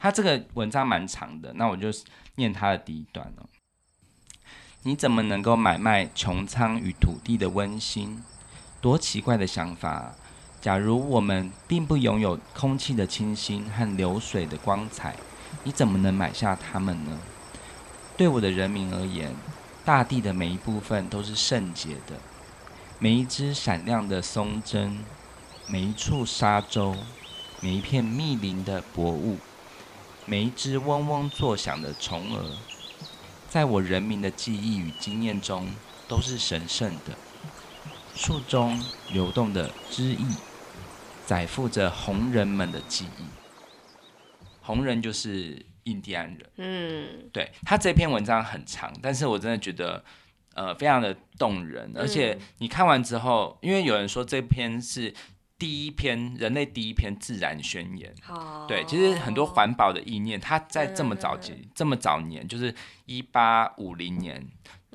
[0.00, 1.88] 他这个文章蛮长的，那我就
[2.34, 3.46] 念他的第一段哦。
[4.82, 8.20] 你怎么能够买卖穹苍与土地的温馨？
[8.80, 10.16] 多奇怪的想法！
[10.60, 15.14] 假如我们并不拥有空气的清新和流水的光彩，
[15.62, 17.16] 你怎么能买下它们呢？
[18.16, 19.32] 对我的人民而言，
[19.90, 22.20] 大地的每一部分都是圣洁的，
[23.00, 25.04] 每一只闪亮的松针，
[25.66, 26.94] 每一处沙洲。
[27.60, 29.36] 每一片密林的薄雾，
[30.26, 32.44] 每一只嗡嗡作响的虫儿，
[33.48, 35.68] 在我人民的记忆与经验中
[36.06, 37.16] 都是神圣的。
[38.14, 38.80] 树中
[39.12, 40.24] 流动的枝叶，
[41.26, 43.24] 载负着红人们的记忆。
[44.62, 46.50] 红人就是印第安人。
[46.56, 50.04] 嗯，对，他这篇文章很长，但是我真的觉得，
[50.54, 51.92] 呃，非常的动人。
[51.96, 55.14] 而且你看完之后，因为有人说这篇是。
[55.60, 58.66] 第一篇人类第一篇自然宣言，oh.
[58.66, 64.42] 对，其实很多环保的意念，它在这么早期、这么早年，就是一八五零年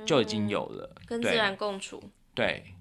[0.08, 2.02] 就已经有了，跟自然共处。
[2.34, 2.74] 对，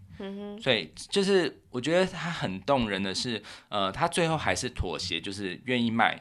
[0.62, 6.19] 所以就是我觉得他很动人的是，呃，他最后还是妥协，就是愿意卖，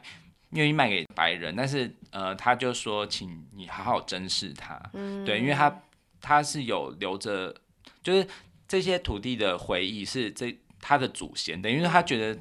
[0.54, 4.80] 愿意卖给白人，但是呃，他就说，请你好好珍视它，
[5.24, 5.82] 对，因为他
[6.20, 7.54] 他是有留着，
[8.02, 8.26] 就是
[8.66, 10.58] 这些土地的回忆是这。
[10.86, 12.38] 他的祖先等于说，他觉得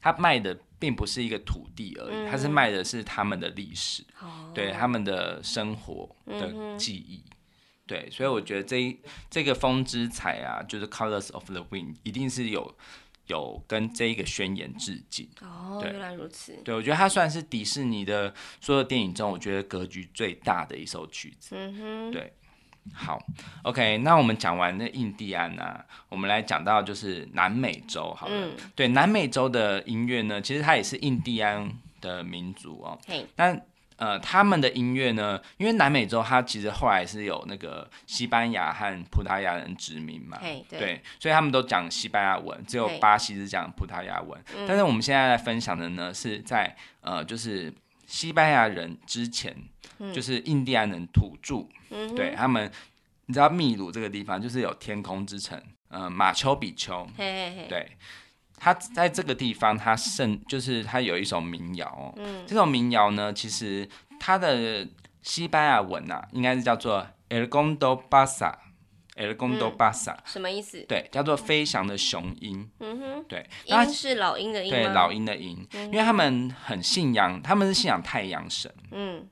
[0.00, 7.36] 他卖的并不是一个土地而已，嗯、他是卖的是他们的历史，哦、对他们的生活的记忆，嗯、
[7.86, 8.98] 对，所以我觉得这
[9.28, 12.74] 这个风之彩啊，就是 Colors of the Wind，一定是有
[13.26, 15.28] 有跟这一个宣言致敬。
[15.40, 16.52] 哦，原来如此。
[16.64, 21.54] 对，我觉得它算是迪士尼的所有电影中，我觉得格局最大的一首曲子。
[21.56, 22.32] 嗯哼，对。
[22.92, 23.24] 好
[23.62, 32.98] ，OK，那我们讲完那印第安啊，我们来讲到就是南美洲，好了，嗯、对，南美洲的音乐呢，其实它也是印第安的民族哦。
[33.06, 33.64] 嘿，但
[33.96, 44.40] 呃，他们的音乐呢，因为南美洲它其实后来是有那个西班牙和葡萄牙人殖民嘛，对，对，所以他们都讲西班牙文，只有巴西是讲葡萄牙文。
[44.66, 47.72] 但是我们现在来分享的呢，是在呃，就是
[48.06, 49.56] 西班牙人之前。
[50.12, 52.68] 就是印第安人土著，嗯、对他们，
[53.26, 55.56] 你知道秘鲁这个地方就是有天空之城，
[55.90, 57.96] 嗯、呃，马丘比丘，对，
[58.62, 61.84] 他在这个地方，他盛就是他有一首民谣。
[61.88, 63.88] 哦，嗯、这首民谣呢，其实
[64.20, 64.86] 它的
[65.20, 70.80] 西班牙文啊，应该是叫做 El Gondo Pasa，El Gondo Pasa，什么意思？
[70.86, 79.28] 对，叫做飞翔的雄鹰，嗯哼，对，鹰是老鹰的鹰，对，老鹰的鹰，嗯、因为他们很信仰，他们是信仰太阳神，嗯。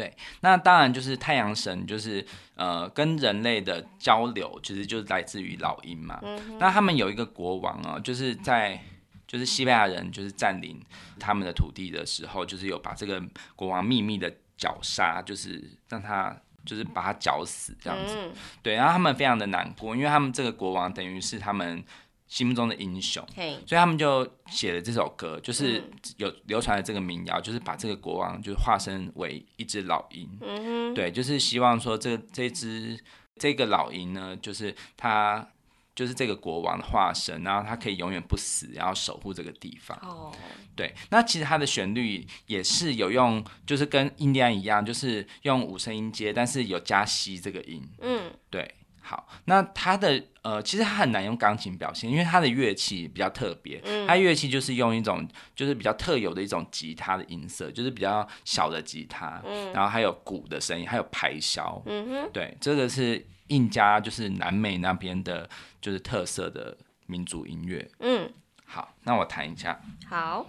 [0.00, 6.18] 对，那当然就是太阳神，就是呃，跟人类的交流，其实就是来自于老鹰嘛。
[6.22, 8.82] 嗯、那他们有一个国王啊，就是在
[9.26, 10.80] 就是西班牙人就是占领
[11.18, 13.22] 他们的土地的时候，就是有把这个
[13.54, 16.34] 国王秘密的绞杀，就是让他
[16.64, 18.14] 就是把他绞死这样子。
[18.16, 18.32] 嗯、
[18.62, 21.84] 对，然后他们非常的难过，因为他们这个国王等于是他们。
[22.30, 23.58] 心目中的英雄，嘿。
[23.66, 25.82] 所以他们就写了这首歌，就是
[26.16, 32.98] 有流传的这个民谣，嗯、就是把这个国王就是化身为一只老鹰，嗯、对，就是希望说这这只
[33.34, 35.44] 这个老鹰呢，就是他
[35.92, 39.98] 就是这个国王的化身，然后他可以永远不死，然后守护这个地方。
[40.00, 40.32] 哦，
[40.76, 48.72] 对，那其实它的旋律也是有用，就是跟印第安一样，就是用五声音阶，但是有加西这个音，嗯，对。
[49.10, 53.80] 好，那它的呃，其实它很难用钢琴表现，因为它的乐器比较特别。
[53.84, 61.82] 嗯，它乐器就是用一种就是比较特有的一种吉他的音色，就是比较小的吉他，嗯，然后还有鼓的声音，还有排箫。
[62.32, 67.90] 对，这个是印加，就是南美那边的，就是特色的民族音乐。
[67.98, 68.32] 嗯，
[68.64, 69.80] 好，那我弹一下。
[70.08, 70.46] 好。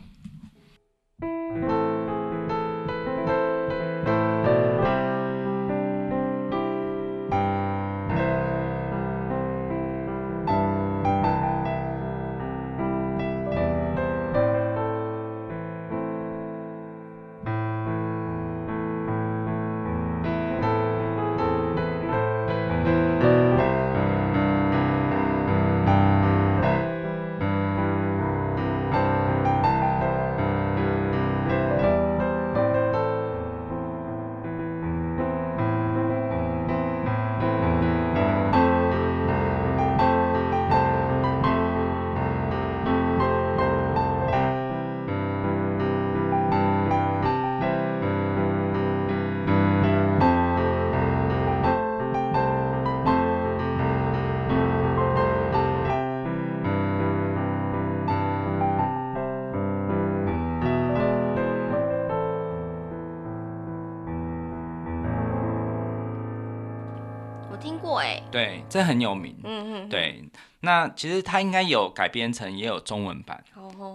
[68.31, 69.37] 对，这很有名。
[69.43, 70.23] 嗯嗯，对，
[70.61, 73.43] 那其实它应该有改编成，也有中文版。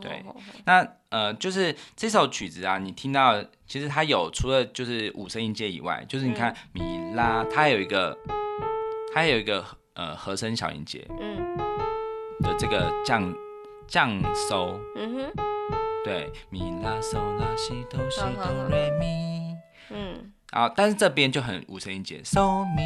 [0.01, 0.23] 对，
[0.65, 6.83] 那呃，就是这首曲子啊，你听到，其实它有除了就是五声音阶以外，就是你看米
[7.15, 8.17] 拉，它有一个，
[9.15, 11.57] 它有一个呃和声小音阶，嗯，
[12.41, 13.33] 的这个降
[13.89, 15.33] 降收，嗯哼，
[16.05, 19.57] 对，米拉嗦拉西哆西哆瑞咪，
[19.91, 22.83] 嗯，啊，但是这边就很五声音阶，嗦咪。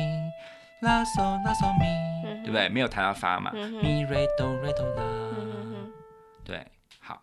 [0.82, 2.66] 拉嗦拉嗦咪，对不对？
[2.70, 5.04] 没有弹到发嘛，咪瑞哆瑞哆啦，
[6.42, 6.66] 对，
[7.00, 7.22] 好。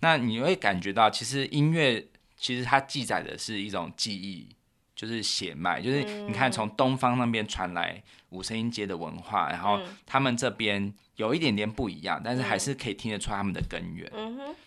[0.00, 2.04] 那你会感觉到，其实音乐
[2.36, 4.56] 其实它记载的是一种记忆，
[4.96, 14.10] 就是血脉，就是你看从东方那边传来五声音阶的文化，然后他们这边有一点点不一样，但是还是可以听得出他们的根源。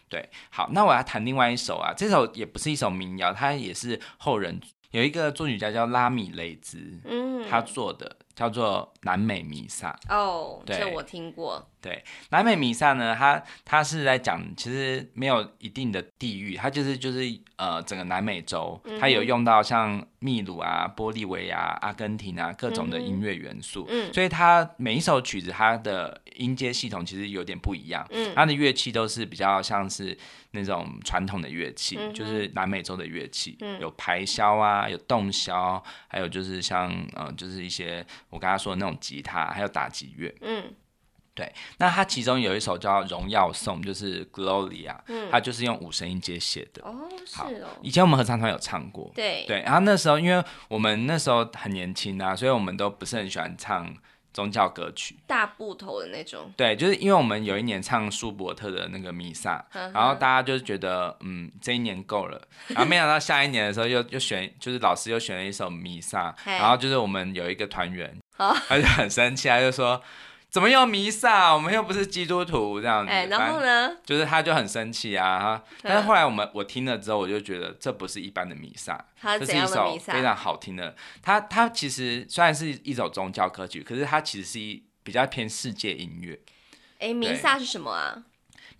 [0.07, 0.69] 对，好。
[0.71, 4.61] 那我要弹另外一首啊，这首也不是一首民谣，它也是后人。
[4.93, 9.97] 有一个作曲家叫拉米雷兹，嗯，他做的叫做南美弥撒。
[10.09, 11.69] 哦，对，这我听过。
[11.81, 17.19] 对，南美弥撒呢，它它是在讲，其实没有一定的地域，它就是就是
[17.57, 30.17] 呃整个南美洲，它有用到像秘鲁啊、玻利维亚、阿根廷啊各种的音乐元素，嗯，所以它每一首曲子它的音阶系统其实有点不一样，嗯，它的乐器都是比较像是。
[30.55, 40.33] 那种传统的乐器，嗯、就是南美洲的乐器，嗯、有排箫啊，有洞箫，还有就是像呃，就是一些我刚才说的那种吉他，还有打击乐。
[40.41, 40.73] 嗯，
[41.35, 46.81] 对，那他其中有一首叫《荣耀颂》，就是 Gloria，嗯，他就是用五声音阶写的。
[46.83, 47.69] 哦，是哦。
[47.83, 49.11] 以前我们合唱团有唱过。
[49.13, 53.95] 对对，然后那时候因为我们那时候很年轻啊，所以我们都不是很喜欢唱
[54.33, 56.51] 宗教歌曲，大部头的那种。
[56.57, 70.01] 对，就是因为我们有一年唱舒伯特的那个弥撒，然后大家就是觉得嗯，这一年够了，然后没想到下一年的时候又又选，就是老师又选了一首弥撒，然后就是我们有一个团员，他就很生气，他就说。
[70.49, 71.51] 怎么又弥撒？
[71.51, 73.11] 我们又不是基督徒这样子。
[73.11, 73.91] 哎，然后呢？
[74.05, 75.63] 就是他就很生气啊，哈。
[75.81, 80.95] 但是后来我们我听了之后，我就觉得这不是一般的弥撒，这是一首非常好听的。
[81.23, 86.39] 它它其实虽然是一首宗教歌曲，可是它其实是一比较偏世界音乐。
[86.99, 88.21] 哎，弥撒是什么啊？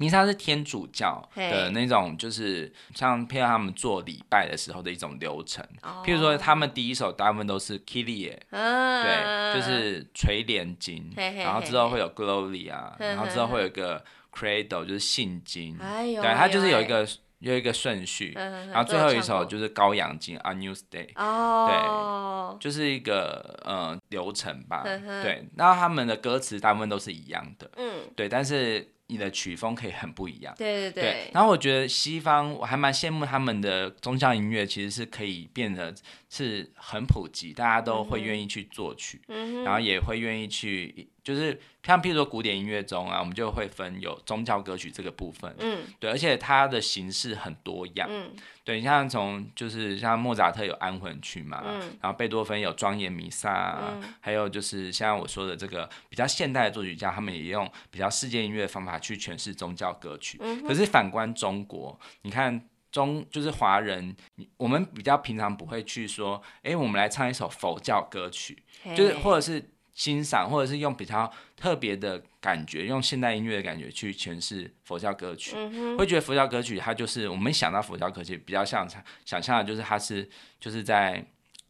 [0.04, 5.66] 弥撒是天主教的那种，就是像配合他们做礼拜的时候的一种流程。
[6.04, 15.78] 譬如说，他们第一首大部分都是 k i l i e 对，就是垂帘经，然后之后会有 Gloria，然后之后会有一个 Credo，就是信经。
[15.78, 17.08] 对，它就是有一个
[17.40, 24.84] 有一个顺序，然后最后一首就是羔羊经 Agnus Day，对，就是一个呃流程吧。
[24.84, 28.90] 对，然后他们的歌词大部分都是一样的，嗯，对，但是。
[29.08, 31.32] 你的曲风可以很不一样，对对对，对。
[31.34, 35.94] 然后我觉得西方我还蛮羡慕他们的宗教音乐，其实是可以变得
[36.34, 48.32] 是很普及，大家都会愿意去作曲，嗯、然后也会愿意去，就是像譬如说古典音乐中啊，我们就会分有宗教歌曲这个部分，嗯，对，而且它的形式很多样，嗯。
[48.66, 60.38] 对，你像从就是像莫扎特有安魂曲嘛，嗯、然后贝多芬有庄严弥撒，啊，嗯、还有就是像我说的这个比较现代的作曲家，他们也用比较世界音乐的方法去诠释宗教歌曲。
[60.42, 64.16] 嗯、可是反观中国，你看中就是华人，
[64.56, 68.96] 我们比较平常不会去说，哎，我们来唱一首佛教歌曲，嘿。
[68.96, 69.70] 就是或者是。
[69.96, 75.56] 欣赏，或者是用比较特别的感觉，用现代音乐的感觉去诠释佛教歌曲，
[75.96, 78.90] 会觉得佛教歌曲它就是我们想到佛教歌曲比较像
[79.24, 80.28] 想象的就是它是
[80.60, 81.24] 就是在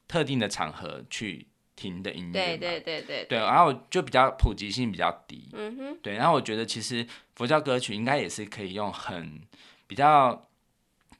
[0.07, 1.45] 特定的场合去
[1.75, 7.05] 听的音乐，对对对对，对，然后就比较普及性比较低，嗯哼，对，然后我觉得其实
[7.35, 9.41] 佛教歌曲应该也是可以用很
[9.85, 10.47] 比较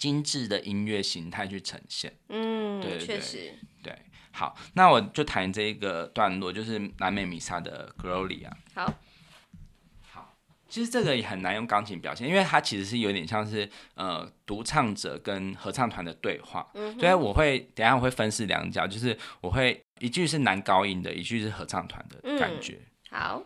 [0.03, 3.97] 精致的音乐形态去呈现，嗯，对，确实，对。
[4.33, 8.51] 好，那我就谈这一个段落，就是南美弥撒的 Gloria。
[8.75, 8.93] 好，
[10.01, 10.35] 好，
[10.67, 16.69] 其实这个也很难用钢琴表现，因为它其实是有点像是呃独唱者跟合唱团的对话。
[16.73, 22.77] 嗯，所以我会等下我会分饰两角，就是我会一句是男高音的，一句是合唱团的感觉。
[23.09, 23.43] 嗯、好。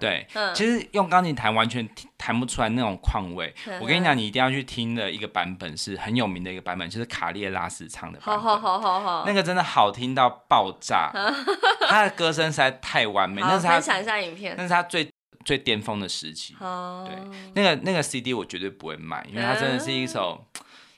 [0.00, 3.54] 对，其实用钢琴弹完全弹不出来那种况味。
[3.80, 8.40] 我跟你讲，你一定要去听的一个版本是很有名的一个版本，就是卡列拉斯唱的版本。
[8.40, 11.12] 好好好好，那个真的好听到爆炸，
[11.86, 13.40] 他的歌声实在太完美。
[13.42, 15.08] 那是他分享一下影片，那是他最
[15.44, 16.54] 最巅峰的时期。
[16.58, 20.46] 对，那个那个 CD 我绝对不会买，因为它真的是一首，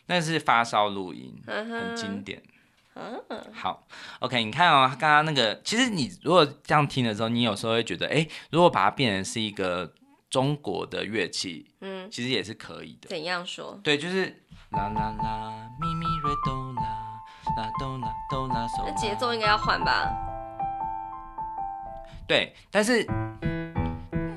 [0.06, 2.42] 那是发烧录音，很经典。
[2.94, 3.22] 嗯，
[3.52, 3.86] 好
[4.20, 9.92] ，OK，你看哦，刚刚那个，其实你如果这样听的时候，你有时候会觉得，哎，如果把它变成是一个
[10.28, 13.08] 中国的乐器，嗯，其实也是可以的。
[13.08, 13.80] 怎样说？
[13.82, 14.26] 对，就是
[14.70, 16.82] 啦啦啦，咪咪瑞哆啦，
[17.56, 18.84] 啦哆啦哆啦嗦。
[18.86, 20.10] 那节奏应该要换吧？
[22.26, 23.06] 对，但是。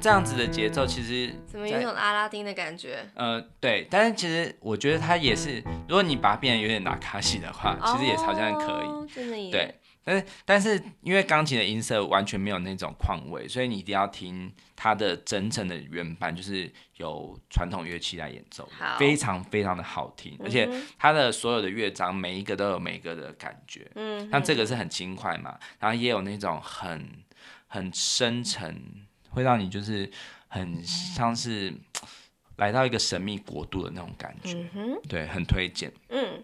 [0.06, 3.04] 这样子的节奏其实怎么有种阿拉丁的感觉？
[3.16, 5.58] 呃，对，但是其实我觉得它也是，
[5.90, 8.86] 如果你把它变得有点拿卡西的话，其实也好像可以。
[8.86, 9.50] 哦，真的耶。
[9.50, 23.90] 对，但是但是因为钢琴的音色完全没有那种况味，所以你一定要听它的真正的原版，就是由传统乐器来演奏，非常非常的好听，而且它的所有的乐章每一个都有每一个的感觉。
[23.96, 27.10] 嗯，像这个是很轻快嘛，然后也有那种很
[27.66, 29.04] 很深沉。
[29.36, 30.10] 会让你就是
[30.48, 31.74] 很像是
[32.56, 35.92] 来到一个神秘国度的那种感觉，嗯、对，很推荐。
[36.08, 36.42] 嗯，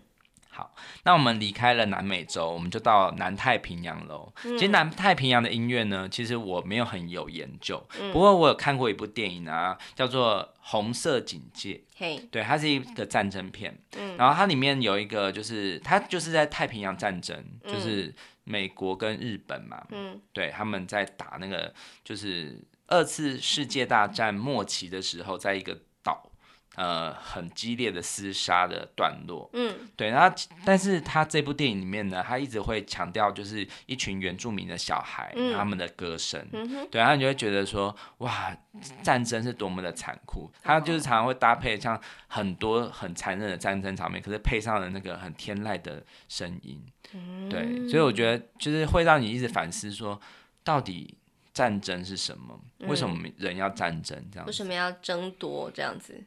[0.50, 0.76] 好，
[1.06, 4.32] 那我们离开了南美洲，我们就到南太平洋喽。
[4.44, 11.76] 嗯、其实南太平洋的音乐呢，其实我没有很有研究，嗯、不过我有看过一部电影啊，叫做《红色警戒》。
[11.96, 13.74] 嘿，对，它是一个战争片。
[13.98, 18.14] 嗯，然后它里面有一个，就是它就是在太平洋战争，就是。
[18.44, 21.72] 美国跟日本嘛，嗯，对，他们在打那个
[22.04, 22.60] 就是
[22.92, 26.28] 二次世界大战末期的时候，在一个岛。
[26.76, 30.34] 呃，很激烈的厮杀的段落，嗯，对，然后，
[30.64, 38.56] 但是他这部电影里面呢，他一直会强调，就是一群原住民的小孩，嗯、他们的歌声，嗯，对，然后你就会觉得说，哇，
[39.04, 46.82] 战争是多么的残酷，他就是常常会搭配像很多很残忍的战争场面，可是配上了那个很天籁的声音，
[47.14, 50.18] 嗯，对，所以我觉得就是会让你一直反思说，
[50.64, 51.18] 到底
[51.54, 52.60] 战争是什么？
[52.80, 54.18] 为什么人要战争？
[54.32, 56.24] 这样子，为什么要争夺这样子？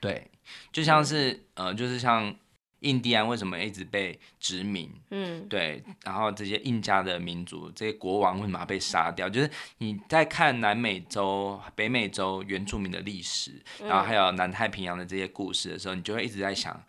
[0.00, 0.30] 对，
[0.72, 2.34] 就像是、嗯、呃，就是像
[2.80, 4.88] 印第安为什么一直被殖民？
[5.10, 9.28] 嗯，对，然后这些印加的民族，这些国王为什么要被杀掉？
[9.28, 16.80] 就是你在看南美洲、北美洲原住民的历史，然后还有南太平洋的这些故事的时候，你就会一直在想，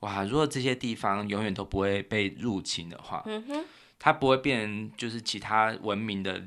[0.00, 3.64] 哇，如果这些地方永远都不会被入侵的话，嗯哼，
[3.98, 6.44] 它不会变成就是其他文明的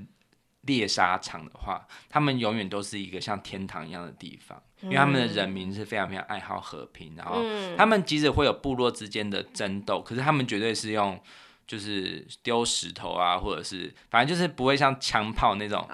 [0.62, 4.62] 猎杀场的话，他们永远都是一个像天堂一样的地方。
[4.82, 7.43] 因为他们的人民是非常非常爱好和平，然后
[7.78, 11.22] 他们即使会有部落之间的争斗，可是他们绝对是用
[11.68, 15.88] 就是丢石头啊，或者是反正就是不会像枪炮那种，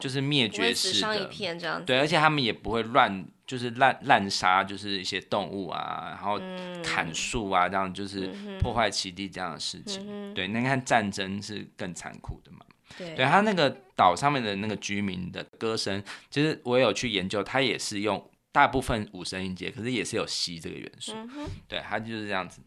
[0.00, 6.40] 就是灭绝式的，对，而且他们也不会乱，就是滥滥杀，就是一些动物啊，然后
[6.82, 10.34] 砍树啊，这样就是破坏其地这样的事情。
[10.34, 12.58] 对，那你看战争是更残酷的嘛。
[12.98, 21.12] 对，对他那个岛上面的那个居民的歌声，其实我有去研究，他也是用大部分五声音阶，可是也是有西这个元素。
[21.14, 22.60] 嗯、对，他就是这样子。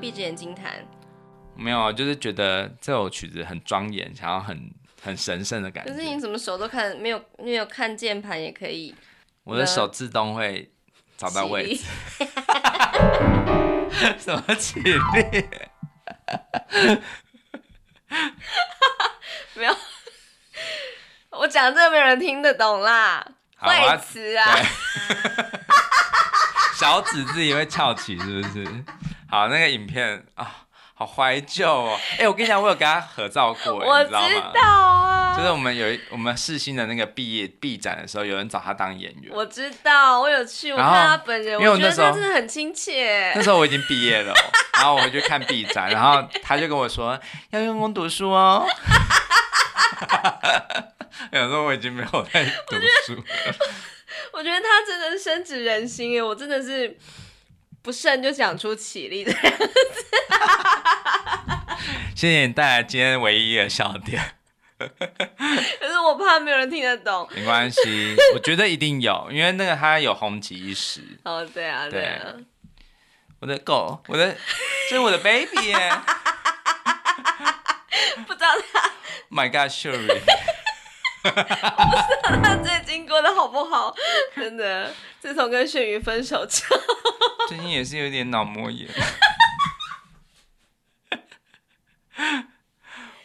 [0.00, 0.84] 闭着眼睛弹，
[1.54, 4.72] 没有啊，就是觉得这首曲子很庄严，想要很
[5.02, 5.92] 很神圣的感觉。
[5.92, 7.22] 可是你怎么手都看没有？
[7.38, 8.94] 没有看键盘也可以。
[9.44, 10.72] 我的手自动会
[11.16, 11.84] 找到位置。
[14.18, 14.94] 什么起立？
[19.54, 19.76] 没有，
[21.30, 23.26] 我讲这个没有人听得懂啦。
[23.56, 24.56] 坏词啊！
[26.74, 28.64] 小指自己会翘起，是不是？
[29.30, 31.96] 好，那个影片啊，好怀旧哦！
[32.18, 35.32] 哎，我跟你讲，我有跟他合照过，我知道你知道吗？
[35.32, 39.32] 啊，就是我们有一我们世新的那个毕业毕展的时候，有人找他当演员。
[39.32, 43.32] 我知道，我有去，我看他本人，我觉得他真的很亲切。
[43.36, 44.34] 那时候我已经毕业了，
[44.74, 47.16] 然后我回去看毕展，然后他就跟我说
[47.50, 48.66] 要用功读书哦。
[51.30, 52.74] 有时候我已经没有在读
[53.06, 53.22] 书了。
[54.32, 56.98] 我觉得他真的深植人心耶，我真的是。
[57.82, 59.70] 不慎就讲出起立的样子，
[62.14, 64.34] 谢谢你带来今天唯一的笑点。
[64.78, 64.86] 可
[65.86, 67.28] 是我怕没有人听得懂。
[67.34, 71.02] 没关系， 我觉得一定有，因为那个它有红极一时。
[71.24, 72.34] 哦，对啊，对啊。
[73.40, 74.36] 我的狗，我的，
[74.90, 75.92] 这是我的 baby 耶。
[78.26, 78.90] 不知道他。
[79.30, 80.20] My God，Shuri。
[81.22, 83.94] 我不知道他最近过得好不好，
[84.34, 84.92] 真的。
[85.20, 86.80] 自从跟炫宇分手之后，
[87.48, 88.88] 最近也是有点脑膜炎。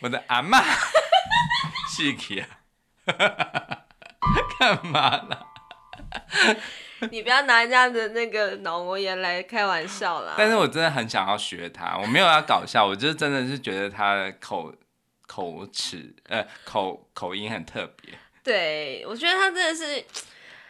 [0.01, 0.61] 我的阿嬷，
[1.89, 2.47] 是去啊？
[4.59, 5.37] 干嘛呢？
[7.11, 10.33] 你不要拿人家的那个脑膜炎来开玩笑啦。
[10.37, 14.73] 但是我真的很想要学他，我没有要搞笑，我就真的是觉得他的口
[15.35, 18.13] 口齿呃口口音很特别。
[18.41, 20.05] 对，我觉得她真的是。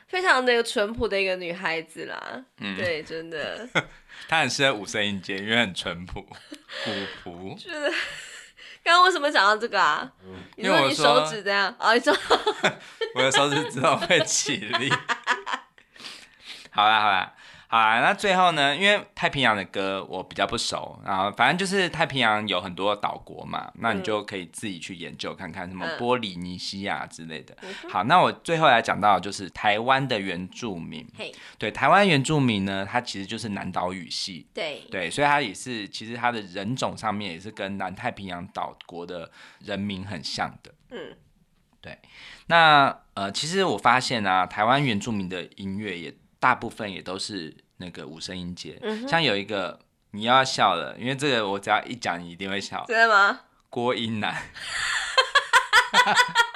[0.07, 3.68] 非常的淳朴的一个女孩子啦，嗯，对，真的，
[4.30, 6.91] 她很适合五声音阶，因为很淳朴，古
[7.24, 7.55] 朴。
[7.57, 7.91] 就是
[8.84, 10.09] 刚刚为什么讲到这个啊？
[10.55, 11.91] 因为你手指这样啊？
[11.95, 12.16] 你说
[13.16, 14.89] 我的手指之后会起立。
[16.70, 17.34] 好啦，好啦。
[17.68, 18.76] 啊，那最后呢？
[18.76, 27.57] 因为太平洋的歌我比较不熟，然后反正就是太平洋有很多岛国嘛，那你就可以自己去研究看看什么波里尼西亚之类的。
[27.63, 31.05] 嗯、好，那我最后来讲到就是台湾的原住民。
[31.57, 34.47] 对，台湾原住民呢，它其实就是南岛语系。
[34.53, 40.74] 对对，所以它也是其实它的人种上面也是跟南太平洋岛国的人民很像的。
[40.91, 41.18] 嗯，
[41.82, 41.97] 对。
[42.45, 46.13] 那呃，其实我发现啊，台湾原住民的音乐也。
[46.39, 49.79] 大部分也都是那个五声音阶，嗯、像有一个
[50.11, 52.83] 你要笑了，因为这个我只要一讲，你一定会笑。
[52.88, 53.41] 真的吗？
[53.69, 54.43] 郭英男，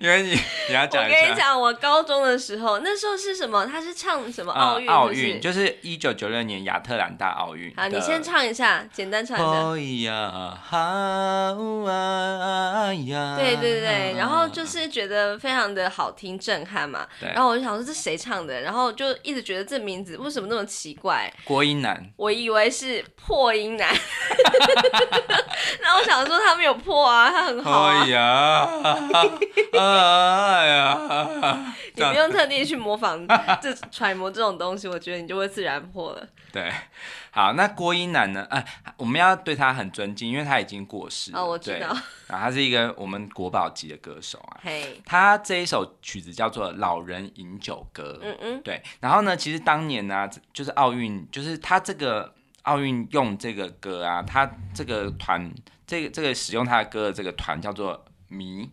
[0.00, 0.30] 因为你
[0.68, 1.02] 你要讲。
[1.04, 3.66] 我跟你讲，我高中的时候，那时候是什么？
[3.66, 4.88] 他是唱什么奥运？
[4.88, 7.72] 奥运就是一九九六年亚特兰大奥运。
[7.76, 9.46] 好，你先唱一下，简单唱一下。
[13.36, 17.06] 对对对，然后就是觉得非常的好听，震撼嘛。
[17.20, 18.60] 然后我就想说，这谁唱的？
[18.60, 21.32] 然后就一直觉得这名字为什么那么奇怪？
[21.44, 22.10] 国音男。
[22.16, 23.88] 我以为是破音男。
[25.80, 28.06] 然后我想说他没有破啊，他很好啊。
[29.78, 33.26] 哎呀，你不用特地去模仿
[33.60, 36.28] 这揣摩这种东西，我觉得你就会自然破了。
[36.52, 36.70] 对，
[37.30, 38.46] 好，那郭英男呢？
[38.50, 41.40] 哎、啊，我们要对他很尊敬，因为他已经过世了。
[41.40, 41.88] 哦，我知道。
[41.88, 44.60] 啊，他是一个我们国宝级的歌手啊。
[44.62, 48.18] 嘿，他这一首曲子叫做《老人饮酒歌》。
[48.24, 48.62] 嗯嗯。
[48.62, 52.34] 对，然后呢，其实当年呢、啊，就是奥运，就是他这个。
[52.64, 55.52] 奥运用这个歌啊，他这个团，
[55.84, 58.70] 这个这个使用他的歌的这个团叫做谜，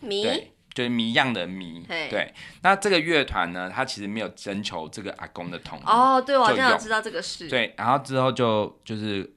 [0.00, 2.32] 谜，对，就是谜样的谜，对。
[2.62, 5.82] 那这个乐团呢，他其实没有征求这个阿公的同意。
[5.86, 7.48] 哦，对，我好像知道这个事。
[7.48, 9.34] 对，然后之后就就是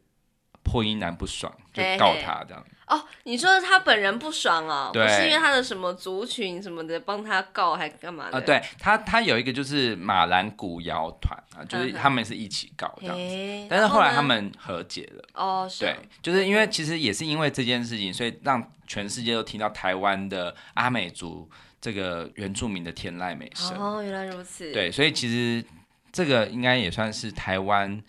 [0.63, 2.65] 破音男不爽，就告他这样。
[2.91, 8.31] 哦，你说他本人不爽哦，对不是因为他的什么族群什么的帮他告还干嘛的？
[8.33, 15.23] 呃，对他，他有一个就是马兰古谣团啊，就是他们是一起告这样子，嗯、但是后来他们和解了。
[15.35, 15.85] 哦，是。
[15.85, 23.77] 对，就是因为其实也是因为这件事情，所以让全世界都听到台湾的阿美族这个原住民的天籁美声。
[23.77, 24.69] 哦，原来如此。
[24.73, 25.65] 对，所以其实
[26.11, 28.03] 这个应该也算是台湾。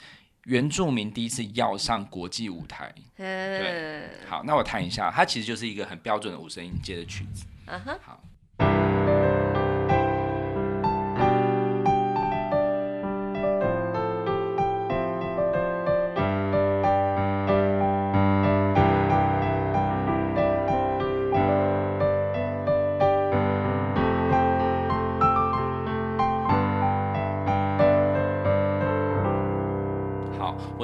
[0.44, 8.20] 原住民第一次要上国际舞台，对，好，那我弹一下，它其实就是一个很标准的五声音阶的曲子，嗯哼，好。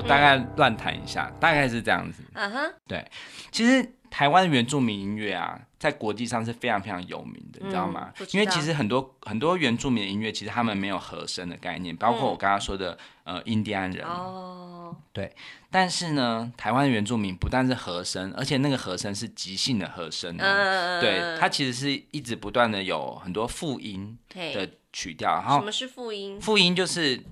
[0.09, 2.23] 大概乱弹一下，大概是这样子。
[2.33, 2.73] 嗯哼、uh，huh.
[2.89, 3.11] 对，
[3.53, 8.11] 其实台湾的原住民音乐啊，在国际上是非常非常有名的，你知道吗？
[8.19, 14.05] 嗯、因为其实很多很多原住民的音乐，其实他们没有和声的概念，包括我刚刚说的、嗯、呃印第安人。
[14.07, 14.97] 哦。
[15.13, 15.31] 对，
[15.71, 20.35] 但是呢，台湾的原住民不但是和声，而且那个和声是即兴的和声。
[20.39, 25.31] 嗯、对，它其实是一直不断的有很多复音的曲调。
[25.35, 26.41] 然后什么是复音？
[26.41, 27.23] 复音就是。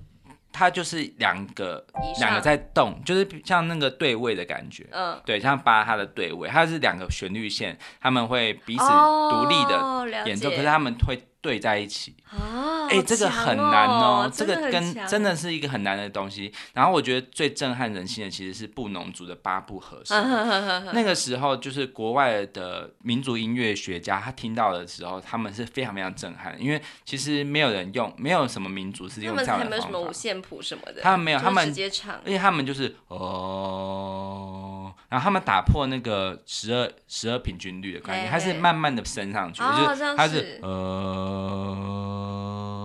[0.57, 1.85] 它就是两个
[2.19, 8.83] 两个在动，就是像那个对位的感觉，嗯，对，像八它的对位，它是两个旋律线，他们会彼此
[9.29, 11.21] 独立的演奏，可是他们会。
[11.41, 16.51] 对在一起啊，哎，这个很难哦，这个跟真的是一个很难的东西。
[16.73, 20.17] 然后我觉得最震撼人心的其实是布农族的八部和声。
[20.93, 29.65] 那个时候就是国外的民族音乐学家，他听到的时候，他们是非常非常震撼，因为其实没有人用，没有什么民族是用这样的方法。
[29.65, 34.76] 他们没有什么五线谱什么的，他们没有，他们直接唱，而且他们就是哦，
[35.09, 40.69] 然后他们打破那个十二十二平均律的概念，它是慢慢的升上去，就是它是呃。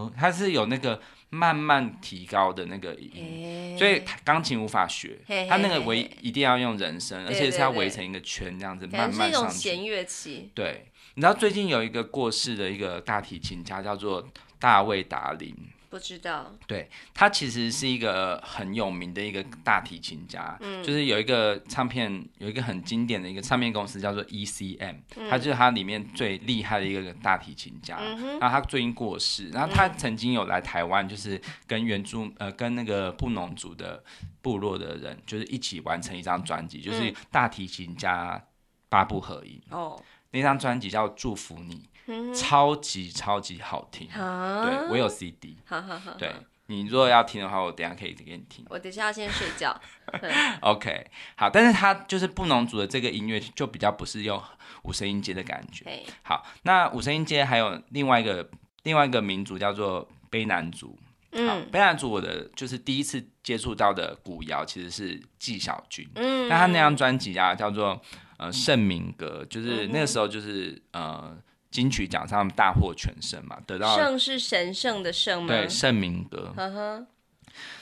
[0.02, 1.00] 呃，它是有那个
[1.30, 9.58] 慢慢提高的那个音，欸、所以钢琴无法学，嘿嘿嘿它那个围一定要用人声，而且是要围成一个圈这样子慢慢上去。
[9.58, 10.50] 弦乐器。
[10.54, 15.54] 对，你知道最近有一个过世的一个大提琴家叫做大卫达林。
[15.92, 34.02] 不知道，对，他其实是一个很有名的一个大提琴家，嗯，就是有一个唱片，有一个很经典的一个唱片公司叫做 ECM，嗯，他就是他里面最厉害的一个大提琴家，嗯，然后他最近过世，然后他曾经有来台湾，就是跟原住呃跟那个布农族的
[34.40, 38.42] 部落的人，就是一起完成一张专辑，就是大提琴家
[38.88, 41.86] 八部合音，哦，那张专辑叫祝福你。
[42.34, 46.34] 超级超级好听，啊、对，我有 CD，好好好，对，
[46.66, 48.64] 你如果要听的话，我等下可以给你听。
[48.68, 49.78] 我等下要先睡觉。
[50.62, 54.42] OK，好，但是它就是布农族的这个音乐就比较不是用
[54.82, 56.02] 五声音阶的感觉。
[56.22, 58.50] 好，那五声音阶还有另外一个
[58.82, 60.98] 另外一个民族叫做卑南族。
[61.30, 66.06] 嗯，卑南族我的就是第一次接触到的古谣其实是纪晓君。
[66.16, 68.00] 嗯，那他那张专辑啊叫做
[68.38, 71.36] 呃圣民歌，就是那个时候就是呃。
[71.72, 75.48] 金曲奖上大获全胜嘛，得到圣是神圣的圣吗？
[75.48, 76.52] 对，圣名歌。
[76.56, 77.06] 呵呵。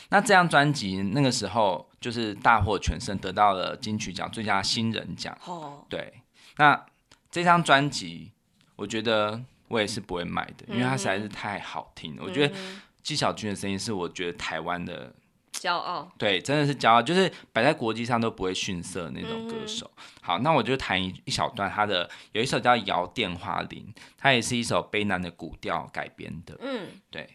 [0.09, 5.37] 那这张专辑那个时候就是大获全胜，得到了金曲奖最佳新人奖。
[5.45, 5.85] 哦。
[5.89, 6.23] 对。
[6.57, 6.87] 那
[7.31, 8.33] 这张专辑，
[8.77, 12.23] 我觉得我也是不会买的，因为它实在是太好听了。
[12.23, 12.55] 嗯、我觉得
[13.03, 15.13] 纪晓君的声音是我觉得台湾的
[15.61, 19.91] 骄傲，对，真的是骄傲，就是摆在国际上都不会逊色的那种歌手。
[19.95, 26.57] 嗯、好，那我就弹一一小段他的，有一首叫《摇电话铃》，它也是一首悲南的古调改编的。
[26.63, 27.29] 嗯，对。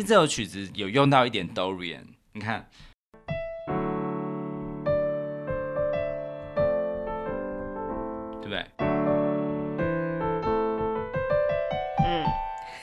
[0.00, 2.68] 实这首曲子有用到一点 Dorian，你看，
[8.40, 8.64] 对不对？
[12.04, 12.24] 嗯，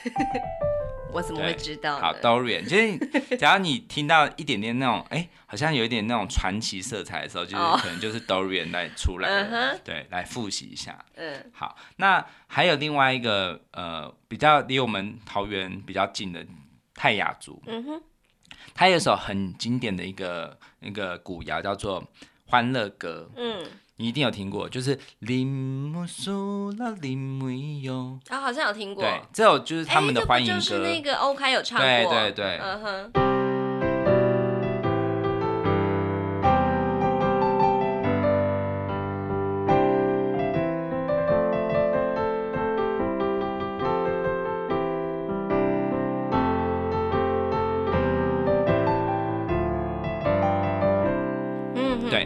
[1.11, 1.99] 我怎么会知道？
[1.99, 2.97] 好，Dorian，就是
[3.37, 11.03] 只要你听到一点点那种，哎，好像有一点那种传奇色彩的时候，就是可能就是 Dorian 来出来了，对，来复习一下。
[11.15, 16.45] 嗯，好，那还有另外一个呃，比较离我们桃园比较近的。
[16.97, 18.01] 泰雅族，嗯哼，
[18.73, 22.01] 他有一首很经典的一个那个古谣，叫做
[22.47, 23.63] 《欢乐歌》，嗯，
[23.97, 27.51] 你一定有听过，就是林木苏拉林木
[27.83, 33.36] 哟，啊，好像有听过，对，这首就是他们的欢迎歌，就是那个欧开有唱过，对对对，嗯哼。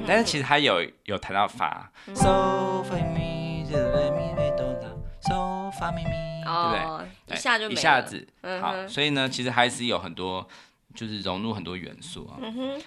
[0.08, 6.98] 但是其实他有有谈到法，so fa mi re mi re do la，so fa mi mi，对不
[7.28, 7.36] 对？
[7.36, 8.28] 一下就一下子，
[8.60, 10.48] 好，所以呢，其实还是有很多，
[10.94, 12.40] 就是融入很多元素啊。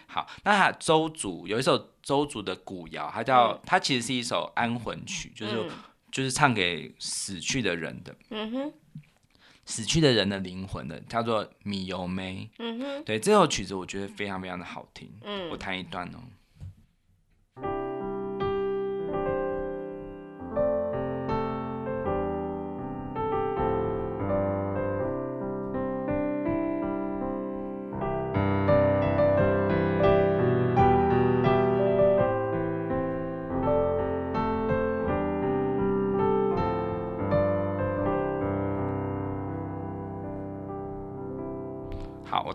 [0.07, 5.71] 好，那他周族有一首周族的古谣，它叫它其实是一首安魂曲，就是
[6.12, 8.73] 就是唱给死去的人的，嗯哼，
[9.65, 16.19] 死去的人的灵魂的，叫做米油梅，嗯哼，对，这首曲子我觉得非常非常的好听，嗯，我弹一段哦。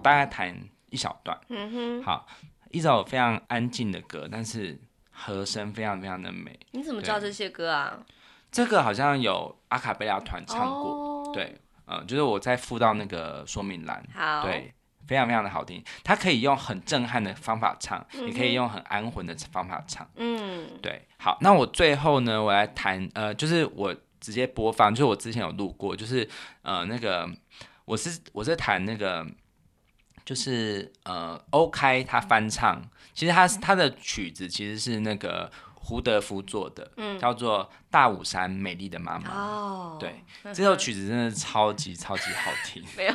[0.02, 0.56] 大概弹
[0.90, 1.40] 一小段。
[1.50, 2.28] 嗯哼，好，
[2.72, 4.80] 一首非常安静的歌，但是
[5.12, 6.58] 和声非常非常的美。
[6.72, 8.00] 你怎么知道这些歌啊？
[8.52, 10.92] 这个好像有阿卡贝拉团唱过。
[10.92, 14.04] 哦、对，嗯、呃，就是我再附到那个说明栏。
[14.14, 14.74] 好，对，
[15.06, 15.84] 非常非常的好听。
[16.04, 20.10] 它可以用很震撼的方法唱，也、可以用很安魂的方法唱。
[20.16, 21.06] 嗯，对。
[21.18, 26.28] 好，那我最后呢，我来弹，呃，就是我直接播放，就是我之前有录过，就是
[26.64, 27.30] 呃，那个
[27.86, 29.24] 我是我是弹那个。
[30.26, 32.82] 就是呃，，OK，他翻唱，
[33.14, 39.30] 其实他他的曲子其实是那个胡德夫做的，嗯，叫做《大武山美丽的妈妈》。
[39.34, 42.84] 哦，对， 这首曲子真的超级超级好听。
[42.96, 43.14] 没有，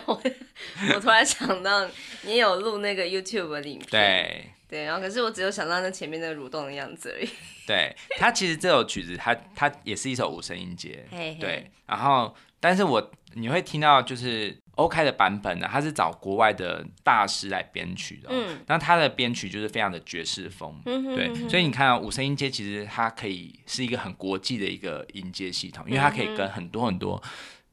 [0.95, 1.89] 我突然想到
[2.23, 3.89] 你有录那个 YouTube 的影片。
[3.91, 7.29] 对对，然后可是我只有想到那前面那个蠕动的样子而已。
[7.65, 11.07] 对，他其实这首曲子，他他也是一首五声音阶。
[11.39, 14.59] 对，然后但是我你会听到就是。
[14.77, 27.23] 欧开的版本呢，他是找国外的大师来编曲的，嗯，那他的编曲就是非常的爵士风，嗯哼，对，所以你看啊，五声音阶其实它可以是一个很国际的一个音阶系统，因为它可以跟很多很多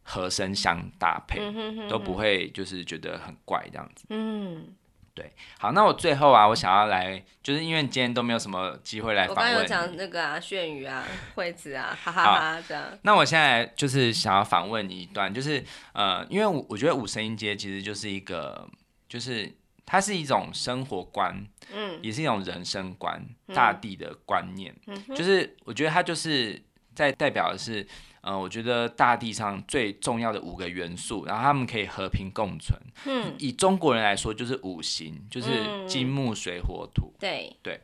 [0.04, 4.68] 和声相搭配，嗯、都不会就是觉得很怪这样子，嗯。
[5.14, 9.46] 对，好，那我最后啊，我想要来，就是因为今天都没有什么机会来访问。
[9.46, 11.04] 我刚刚有讲那个啊，炫宇啊，
[11.36, 12.84] 惠子啊，哈哈哈，哈这样。
[13.02, 18.68] 那我现在就是想要访问你一段，就是呃，因为我我觉得五声音阶其实就是一个，
[19.10, 19.54] 就是
[19.86, 23.22] 它是一种生活观，嗯，也是一种人生观，
[23.54, 26.62] 大地的观念，嗯，就是我觉得它就是
[26.96, 27.86] 在代表的是。
[28.22, 32.80] 嗯、呃，我觉得大地上最重要的五个元素，然后他们可以和平共存。
[33.06, 35.50] 嗯，以中国人来说，就是五行，就是
[35.88, 37.14] 金木水火土。
[37.20, 37.82] 对、嗯、对。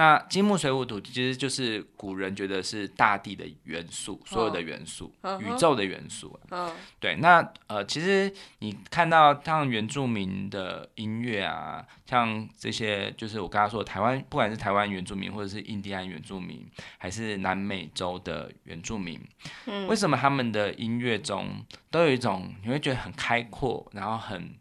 [0.00, 6.40] 那金木水火土其实就是古人觉得是大地的元素，所有的元素，哦、宇宙的元素。
[6.50, 7.16] 嗯，对。
[7.16, 19.20] 那呃，其实你看到像原住民的音乐啊，像这些，就是我刚刚说的台湾，不管是台湾原住民，或者是印第安原住民，还是南美洲的原住民，
[19.66, 24.54] 嗯，为什么他们的音乐中都有一种你会觉得很开阔，然后很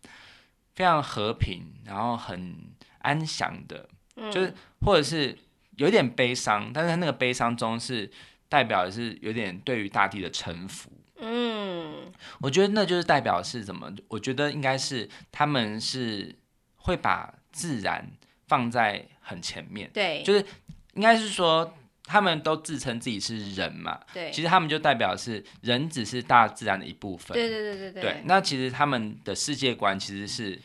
[0.76, 3.88] 非常和平，然后很安详的。
[4.32, 5.38] 就是，或者是
[5.78, 8.10] 有点悲伤，但是那个悲伤中是
[8.48, 10.92] 代表的是有点对于大地的臣服。
[11.22, 13.94] 嗯，我觉得那就是代表是什么？
[14.08, 16.34] 我觉得应该是他们是
[16.78, 18.10] 会把自然
[18.48, 19.90] 放在很前面。
[19.94, 20.46] 对，就是
[20.94, 24.00] 应该是说他们都自称自己是人嘛。
[24.14, 27.36] 对，其实他们就代表是人只是大自然的一部分。
[27.36, 28.02] 对对对对对。
[28.02, 30.58] 对，那其实他们的世界观其实是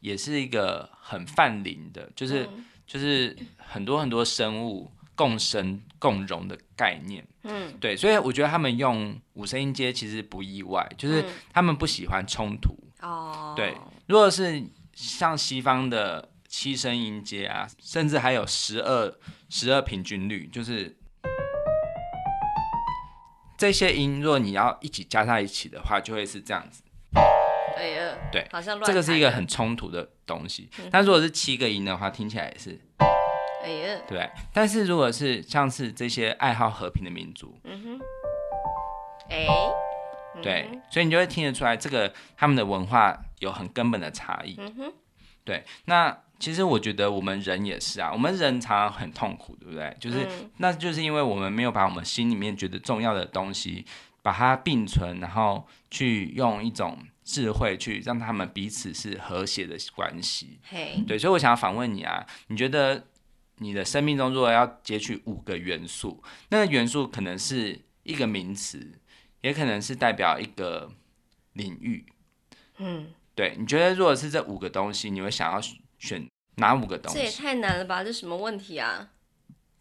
[0.00, 2.48] 也是一个很泛灵的，就是。
[2.92, 11.24] 嗯就是很多很多生物共生共荣的概念，嗯，对，所以我觉得他们用五声音阶其实不意外，就是
[11.54, 13.74] 他们不喜欢冲突，哦，对，
[14.06, 14.62] 如果是
[14.92, 19.18] 像西方的七声音阶啊，甚至还有十二
[19.48, 20.94] 十二平均律，就是
[23.56, 26.82] 这些音，如果你要一起加在一起的话，就会是这样子。
[27.76, 30.68] 哎呀，对，好像乱这个是一个很冲突的东西。
[30.78, 32.78] 嗯、但如果是七个音的话，听起来也是，
[33.62, 34.30] 哎呀，对。
[34.52, 38.00] 但是如果是像是这些爱好和平的民族，嗯哼，
[39.30, 39.46] 哎，
[40.42, 44.54] 对，所以你就会听得出来，这个他们的文化有很根本的差异。
[44.58, 44.92] 嗯哼，
[45.44, 45.64] 对。
[45.86, 49.96] 那其实我觉得我们人也是啊，我们人常常很痛苦，对不对？
[49.98, 53.86] 就是，嗯、那就是因为我们没有把我们心里面觉得重要的东西，
[54.22, 56.98] 把它并存，然后去用一种。
[57.24, 60.58] 智慧去让他们彼此是和谐的关系.
[61.06, 63.06] 对，所以我想要反问你啊，你觉得
[63.58, 68.98] 你的生命中如果要截取五个元素，那个元素可能是一个名词，
[69.40, 70.90] 也可能是代表一个
[71.52, 72.04] 领域，
[72.78, 75.60] 嗯，对，你觉得如果是这五个东西，你会想要
[76.00, 77.18] 选哪五个东西？
[77.18, 79.10] 这也太难了吧，这什么问题啊？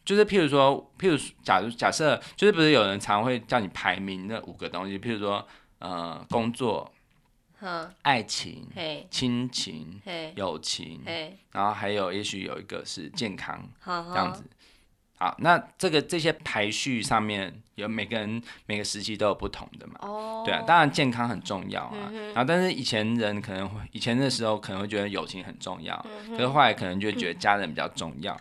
[0.06, 5.48] 就是譬如说，譬如假如假设，就是不是有人常会叫你排名那五个东西，譬如说，
[5.80, 6.91] 呃，工作。
[8.02, 8.68] 爱情、
[9.10, 10.02] 亲情、
[10.36, 11.02] 友情，
[11.52, 14.44] 然后还有也许有一个是健康，这样子。
[15.18, 19.94] 好，那这个这些排序上面有每个人每个时期都有不同的嘛？
[20.02, 22.12] 哦对啊，当然健康很重要啊。
[22.34, 25.96] 然后但是以前人可能会以前的时候可能会觉得友情很重要，
[26.30, 28.36] 可是后来可能就觉得家人比较重要，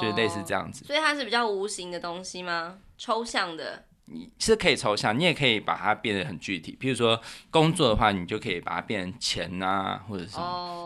[0.00, 0.84] 就是类似这样子。
[0.84, 2.78] 所以它是比较无形的东西吗？
[2.98, 3.84] 抽象的？
[4.08, 6.78] 你是可以抽象，你也可以把它变得很具体。
[6.80, 10.36] 譬如说工作的话，你就可以把它变成钱啊，或者是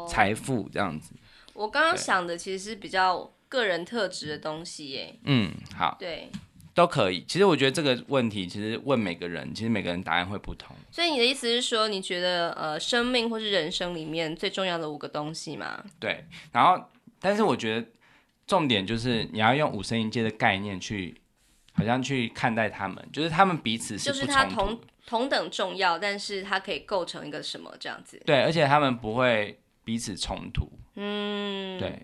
[0.09, 1.13] 财富这样子。
[1.53, 5.15] 我刚刚想的其实是比较个人特质的东西耶。
[5.25, 6.31] 嗯，好，对，
[6.73, 7.23] 都可以。
[7.29, 10.75] 其实我觉得这个问题，其实问每个人，其实每个人答案会不同。
[10.91, 15.85] 所以你的意思是说，你觉得呃，生命或是人生里面最重要的五个东西吗？
[15.99, 16.25] 对。
[16.53, 16.83] 然后，
[17.21, 17.87] 但是我觉得
[18.47, 21.21] 重点就是你要用五声音阶的概念去。
[21.73, 28.21] 好像去看待他们，就是他们彼此就是他同同等重要，但是它可以构成一个什么这样子？
[28.25, 30.71] 对，而且他们不会彼此冲突。
[30.97, 32.03] 嗯，对。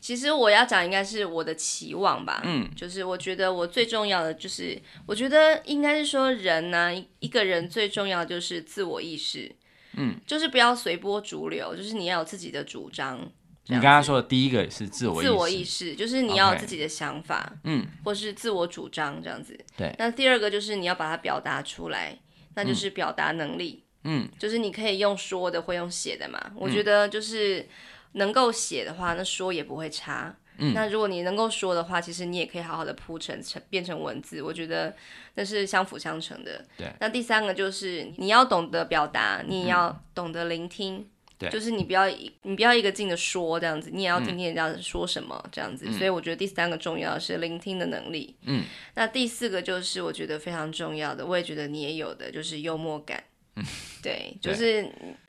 [0.00, 2.40] 其实我要讲应该是我的期望吧。
[2.44, 9.54] 嗯，就是我觉得我最重要的就是，我觉得应该是说人呢、啊，一个人最重要的就是自我意识。
[9.94, 13.30] 嗯，就是不要随波逐流，就是你要有自己的主张。
[13.66, 19.56] 你刚刚说的第一个是自我意识，自我意识就是你要有自己的想法，嗯，或是自我主张这样子。
[19.76, 19.94] 对。
[19.96, 22.18] 那第二个就是你要把它表达出来，
[22.54, 26.50] 那就是表达能力，嗯，就是你可以用说的，会用写的嘛。
[26.56, 27.68] 我觉得就是
[28.12, 30.34] 能够写的话，那说也不会差。
[30.58, 30.74] 嗯。
[30.74, 34.96] 那如果你能够说的话，其实你也可以好好的铺成成变成文字，我觉得
[35.34, 36.64] 那是相辅相成的。
[36.76, 36.92] 对。
[36.98, 41.08] 那第三个就是你要懂得表达，你也要懂得聆听。
[41.40, 45.86] 对就是你不要一你不要一个劲的说这样子，你也要听听人家说什么这样子。
[45.88, 48.36] 嗯、所以我觉得第三个重要的是聆听的能力。
[48.42, 48.62] 嗯，
[48.94, 53.24] 那第四个就是我觉得非常重要的，我也觉得你也有的，就是幽默感。
[54.02, 54.82] 对，就是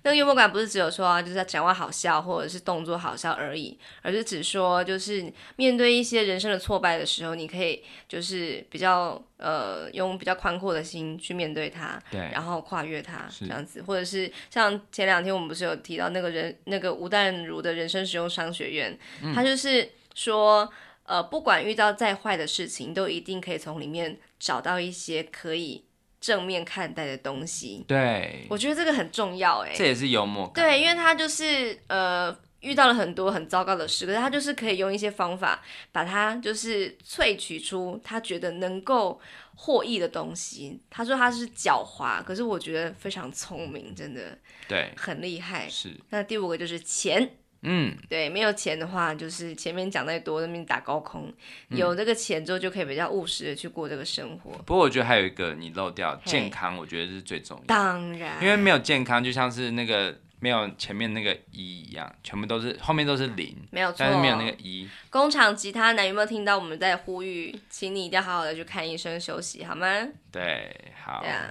[0.04, 20.72] 那个幽默感不是只有说啊，就是他讲话好笑或者是动作好笑而已，而是只说就是面对一些人生的挫败的时候，你可以就是比较呃用比较宽阔的心去面对它，对，然后跨越它这样子，或者是像前两天我们不是有提到那个人那个吴淡如的人生实用商学院，嗯、他就是说
[21.04, 25.84] 呃不管遇到再坏的事情，都一定可以从里面找到一些可以。
[26.22, 35.62] 正面看待的东西，对，我觉得这个很重要，哎，这也是幽默感，对，因为他就是呃，遇到了很多很糟糕的事，可是他就是可以用一些方法
[35.92, 39.20] 把它就是萃取出他觉得能够
[39.56, 40.80] 获益的东西。
[40.92, 45.68] 他说他是狡猾，可是我觉得非常聪明，真的，对，很厉害。
[45.68, 45.90] 是。
[46.12, 47.38] 那第五个就是钱。
[47.64, 51.32] 嗯，对，没有钱的话，就是前面讲再多，那边打高空。
[51.70, 54.52] 有这个钱之后，就可以比较务实的去过这个生活。
[54.66, 57.68] 不过我觉得还有一个你漏掉健康，我觉得是最重要的。
[57.68, 64.90] 当然，因为没有健康，就像是那个没有前面那个一一样，全部都是后面都是零，没有错，但是没有那个一。
[65.12, 69.88] 工厂吉他男有没有听到我们在呼吁，请你一定要好好的去看医生休息，好吗？
[70.32, 71.20] 对，好。
[71.22, 71.44] 对啊，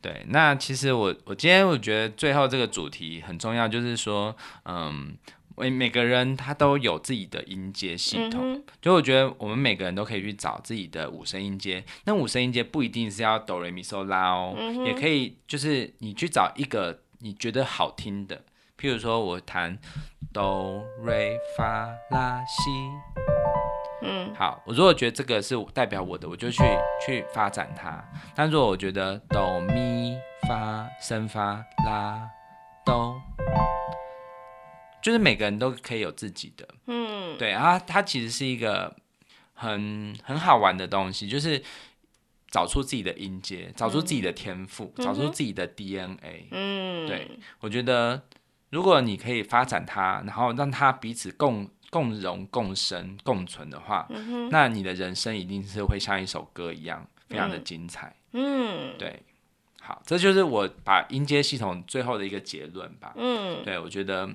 [0.00, 4.34] 对，那其实我我今天我觉得最后这个主题很重要，就是说，
[4.64, 5.14] 嗯。
[5.56, 11.84] 每每个人他都有自己的音阶系统，嗯，就我觉得我们每个人都可以去找自己的五声音阶。
[12.04, 18.36] 那五声音阶不一定是要哆来咪嗦拉哦，嗯，也可以就是你去找一个你觉得好听的，
[18.78, 19.78] 譬如说我弹
[20.32, 22.70] 哆瑞发拉西，
[24.02, 26.62] 嗯，好，我如果觉得这个是代表我的，我就去
[27.06, 28.02] 去发展它。
[28.34, 30.16] 但如果我觉得哆咪
[30.48, 32.28] 发升发拉
[32.84, 33.20] 哆。
[35.02, 38.94] 就是每个人都可以有自己的，嗯，对，啊它其实是一个
[39.52, 41.60] 很很好玩的东西，就是
[42.48, 47.28] 找出自己的音阶，找出自己的天赋，嗯，找出自己的 DNA，嗯，对，
[47.58, 48.22] 我觉得
[48.70, 59.20] 如果你可以发展它，然后让它彼此共共荣、共生、共存的话，嗯，那你的人生一定是会像一首歌一样，非常的精彩，嗯，对，
[59.80, 64.30] 好，这就是我把音阶系统最后的一个结论吧，嗯，对，我觉得。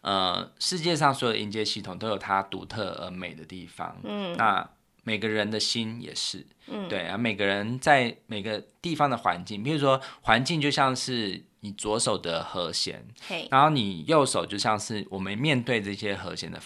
[0.00, 3.96] 呃，世界上所有的音阶系统都有它独特而美的地方。
[4.04, 4.68] 嗯，那
[5.04, 6.46] 每个人的心也是。
[6.66, 13.04] 嗯，对啊，每个人在每个地方的环境，比如说环境就像是你左手的和弦，
[13.50, 16.60] 然后你右手就像是我们面对这些和弦的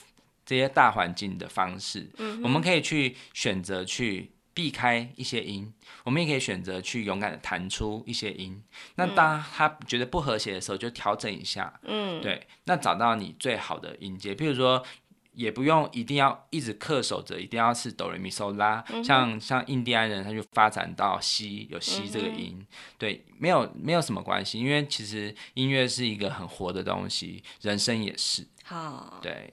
[0.44, 2.10] 这些大环境的方式。
[2.18, 4.30] 嗯，我们可以去选择去。
[4.54, 5.72] 避开一些音，
[6.04, 8.62] 我们也可以选择去勇敢的弹出一些音。
[8.96, 11.80] 那当他觉得不和谐的时候，就调整一下。
[11.84, 12.46] 嗯，对。
[12.64, 14.84] 那找到你最好的音阶，譬如说，
[15.32, 18.84] 也不用一定要一直恪守着，一定要是哆来咪嗦拉。
[19.02, 22.58] 像像印第安人，他就发展到西，有西这个音。
[22.58, 22.66] 嗯、
[22.98, 28.46] 对，没有没有什么关系，因为其实音乐是一个很活的东西，人生也是。
[28.64, 29.52] 好，对。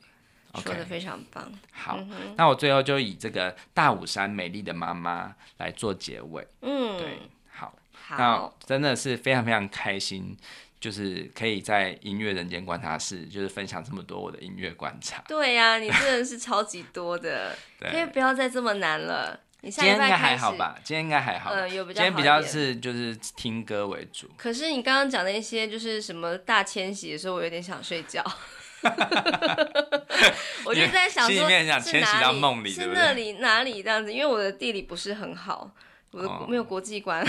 [0.56, 1.52] 说的非常棒。
[1.72, 6.48] 好、嗯，那我最后就以这个大武山美丽的妈妈来做结尾。
[6.62, 7.20] 嗯，对，
[7.52, 10.36] 好，好，那真的是非常非常开心，
[10.80, 15.24] 就是可以在音乐人间观察室，就是分享这么多我的音乐观察。
[15.28, 19.40] 对呀、啊，你真的是超级多的， 可以不要再这么难了。
[19.62, 20.80] 你下今天应该还好吧？
[20.86, 21.52] 今天应该还好。
[21.52, 22.02] 嗯，有比较。
[22.02, 24.30] 今天比较是就是听歌为主。
[24.38, 28.24] 可是你刚刚讲的一些就是什么大迁徙的时候，我有点想睡觉。
[30.66, 32.70] 我就在想说，是哪里？
[32.72, 34.12] 是那里哪里这样子？
[34.14, 35.72] 因为我的地理不是很好，
[36.12, 37.26] 我的没有国际观。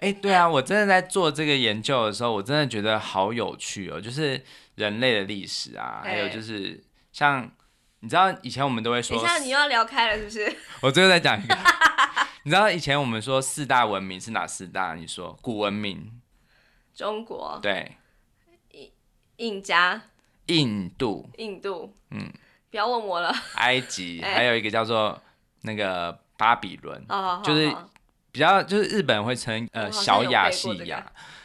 [0.00, 4.00] 哎、对啊，我真的在做这个研究的时候，我真的觉得好有趣哦。
[4.00, 4.40] 就是
[4.76, 6.80] 人类的历史啊，还有就是
[7.12, 7.50] 像
[8.00, 10.56] 你知道，以前我们都会说，等一下你又要聊开了，是不是？
[10.82, 11.56] 我最后再讲一个，
[12.44, 14.94] 你知道以前我们说四大文明是哪四大？
[14.94, 16.20] 你说古文明，
[16.94, 17.96] 中国，对，
[18.70, 18.92] 印
[19.38, 20.02] 印加。
[20.48, 22.30] 印度，印度，嗯，
[22.70, 23.34] 不要问我了。
[23.54, 25.18] 埃及， 还有一个叫做
[25.62, 27.74] 那个巴比伦，欸，就是
[28.30, 31.04] 比较就是日本会称呃小亚细亚，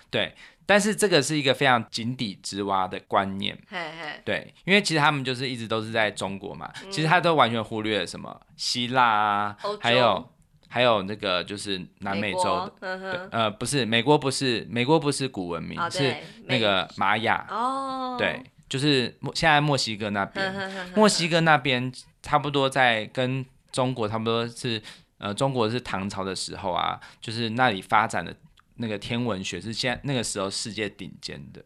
[0.10, 0.36] 对，
[0.66, 10.30] 但是这个是一个非常井底之蛙的观念，嘿嘿，对，因为其实他们就是一直都是在中国嘛，嗯，其实他都完全忽略了什么希腊啊，还有
[10.70, 18.42] 还有那个就是南美洲的，对，呃，不是美国，不是美国，不是古文明，哦，是那个玛雅，哦，对。
[18.74, 20.52] 就是墨现在墨西哥那边，
[20.96, 21.94] 墨西哥那边
[22.24, 24.82] 差不多在跟中国差不多是，
[25.20, 28.36] 呃，中国是唐朝的时候啊，就是那里发展的
[28.78, 31.64] 那个天文学是现在那个时候世界顶尖的。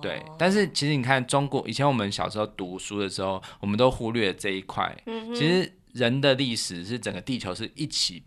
[0.00, 0.24] 对。
[0.38, 4.96] 但是其实你看中国以前我们小时候读书的时候，我们都忽略了这一块。
[5.34, 8.22] 其实人的历史是整个地球是一起，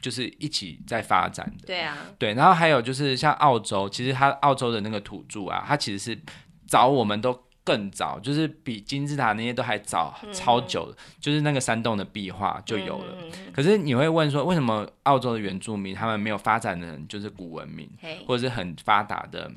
[0.00, 1.66] 就是一起在发展的。
[1.66, 1.94] 对啊。
[2.18, 6.18] 对，然后还有就是像澳洲，其实它澳洲的那个土著啊，它其实是
[6.66, 7.44] 早我们都。
[7.66, 13.52] 更早，就是比金字塔那些都还早超久就是那个山洞的壁画就有了，嗯。
[13.52, 17.90] 可是你会问说，为什么澳洲的原住民他们没有发展的，就是古文明，
[18.24, 19.50] 或者是很发达的，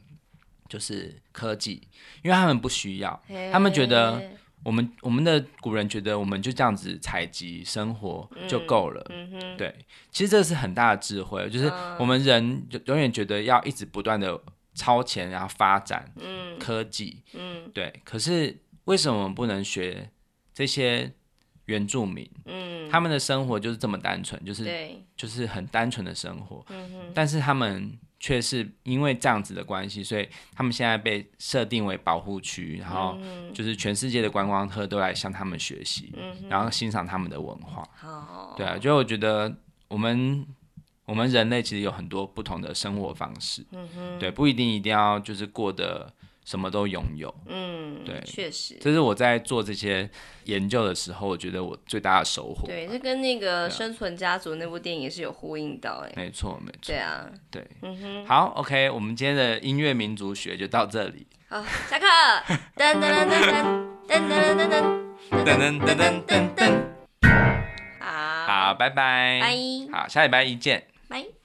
[0.67, 1.87] 就是科技？
[2.23, 4.19] 因为他们不需要，他们觉得
[4.63, 9.55] 我们我们的古人觉得我们就这样子采集生活就够了，嗯。
[9.55, 9.75] 对，
[10.09, 14.41] 其实这是很大的智慧，就是我们人永远觉得要一直不断的。
[14.79, 17.93] 超前，然后发展，嗯，科技，嗯，对。
[18.05, 20.09] 可是为什么我们不能学
[20.53, 21.11] 这些
[21.65, 22.25] 原住民？
[22.45, 24.65] 嗯，他们的生活就是这么单纯，就是
[25.17, 26.65] 就是很单纯的生活。
[26.69, 27.11] 嗯哼。
[27.13, 30.25] 但是他们却是因为这样子的关系，所以
[30.55, 33.17] 他们现在被设定为保护区，然后
[33.53, 37.85] 就是全世界的观光客都来向他们学习，嗯，然后欣赏他们的文化。
[37.93, 39.53] 好，对啊，就我觉得
[39.89, 40.47] 我们。
[41.09, 46.13] 我们人类其实有很多不同的生活方式，嗯哼，对，不一定一定要就是过得
[46.45, 50.07] 什么都拥有，嗯，对，确实，这是我在做这些
[50.43, 52.67] 研究的时候，我觉得我最大的收获。
[52.67, 62.05] 对，这跟那个《生存家族》那部电影也是有呼应到，哎，没错，没错，对啊，对，嗯哼，好，OK，我们今天的音乐民族学就到这里，好，下课，
[62.75, 63.39] 噔噔噔噔
[64.07, 64.69] 噔噔噔
[65.45, 66.55] 噔噔噔噔噔。
[66.55, 67.29] 噔，
[67.99, 69.57] 好，好，拜拜，拜，
[69.91, 70.88] 好，下礼拜一见。
[71.09, 71.38] Bye!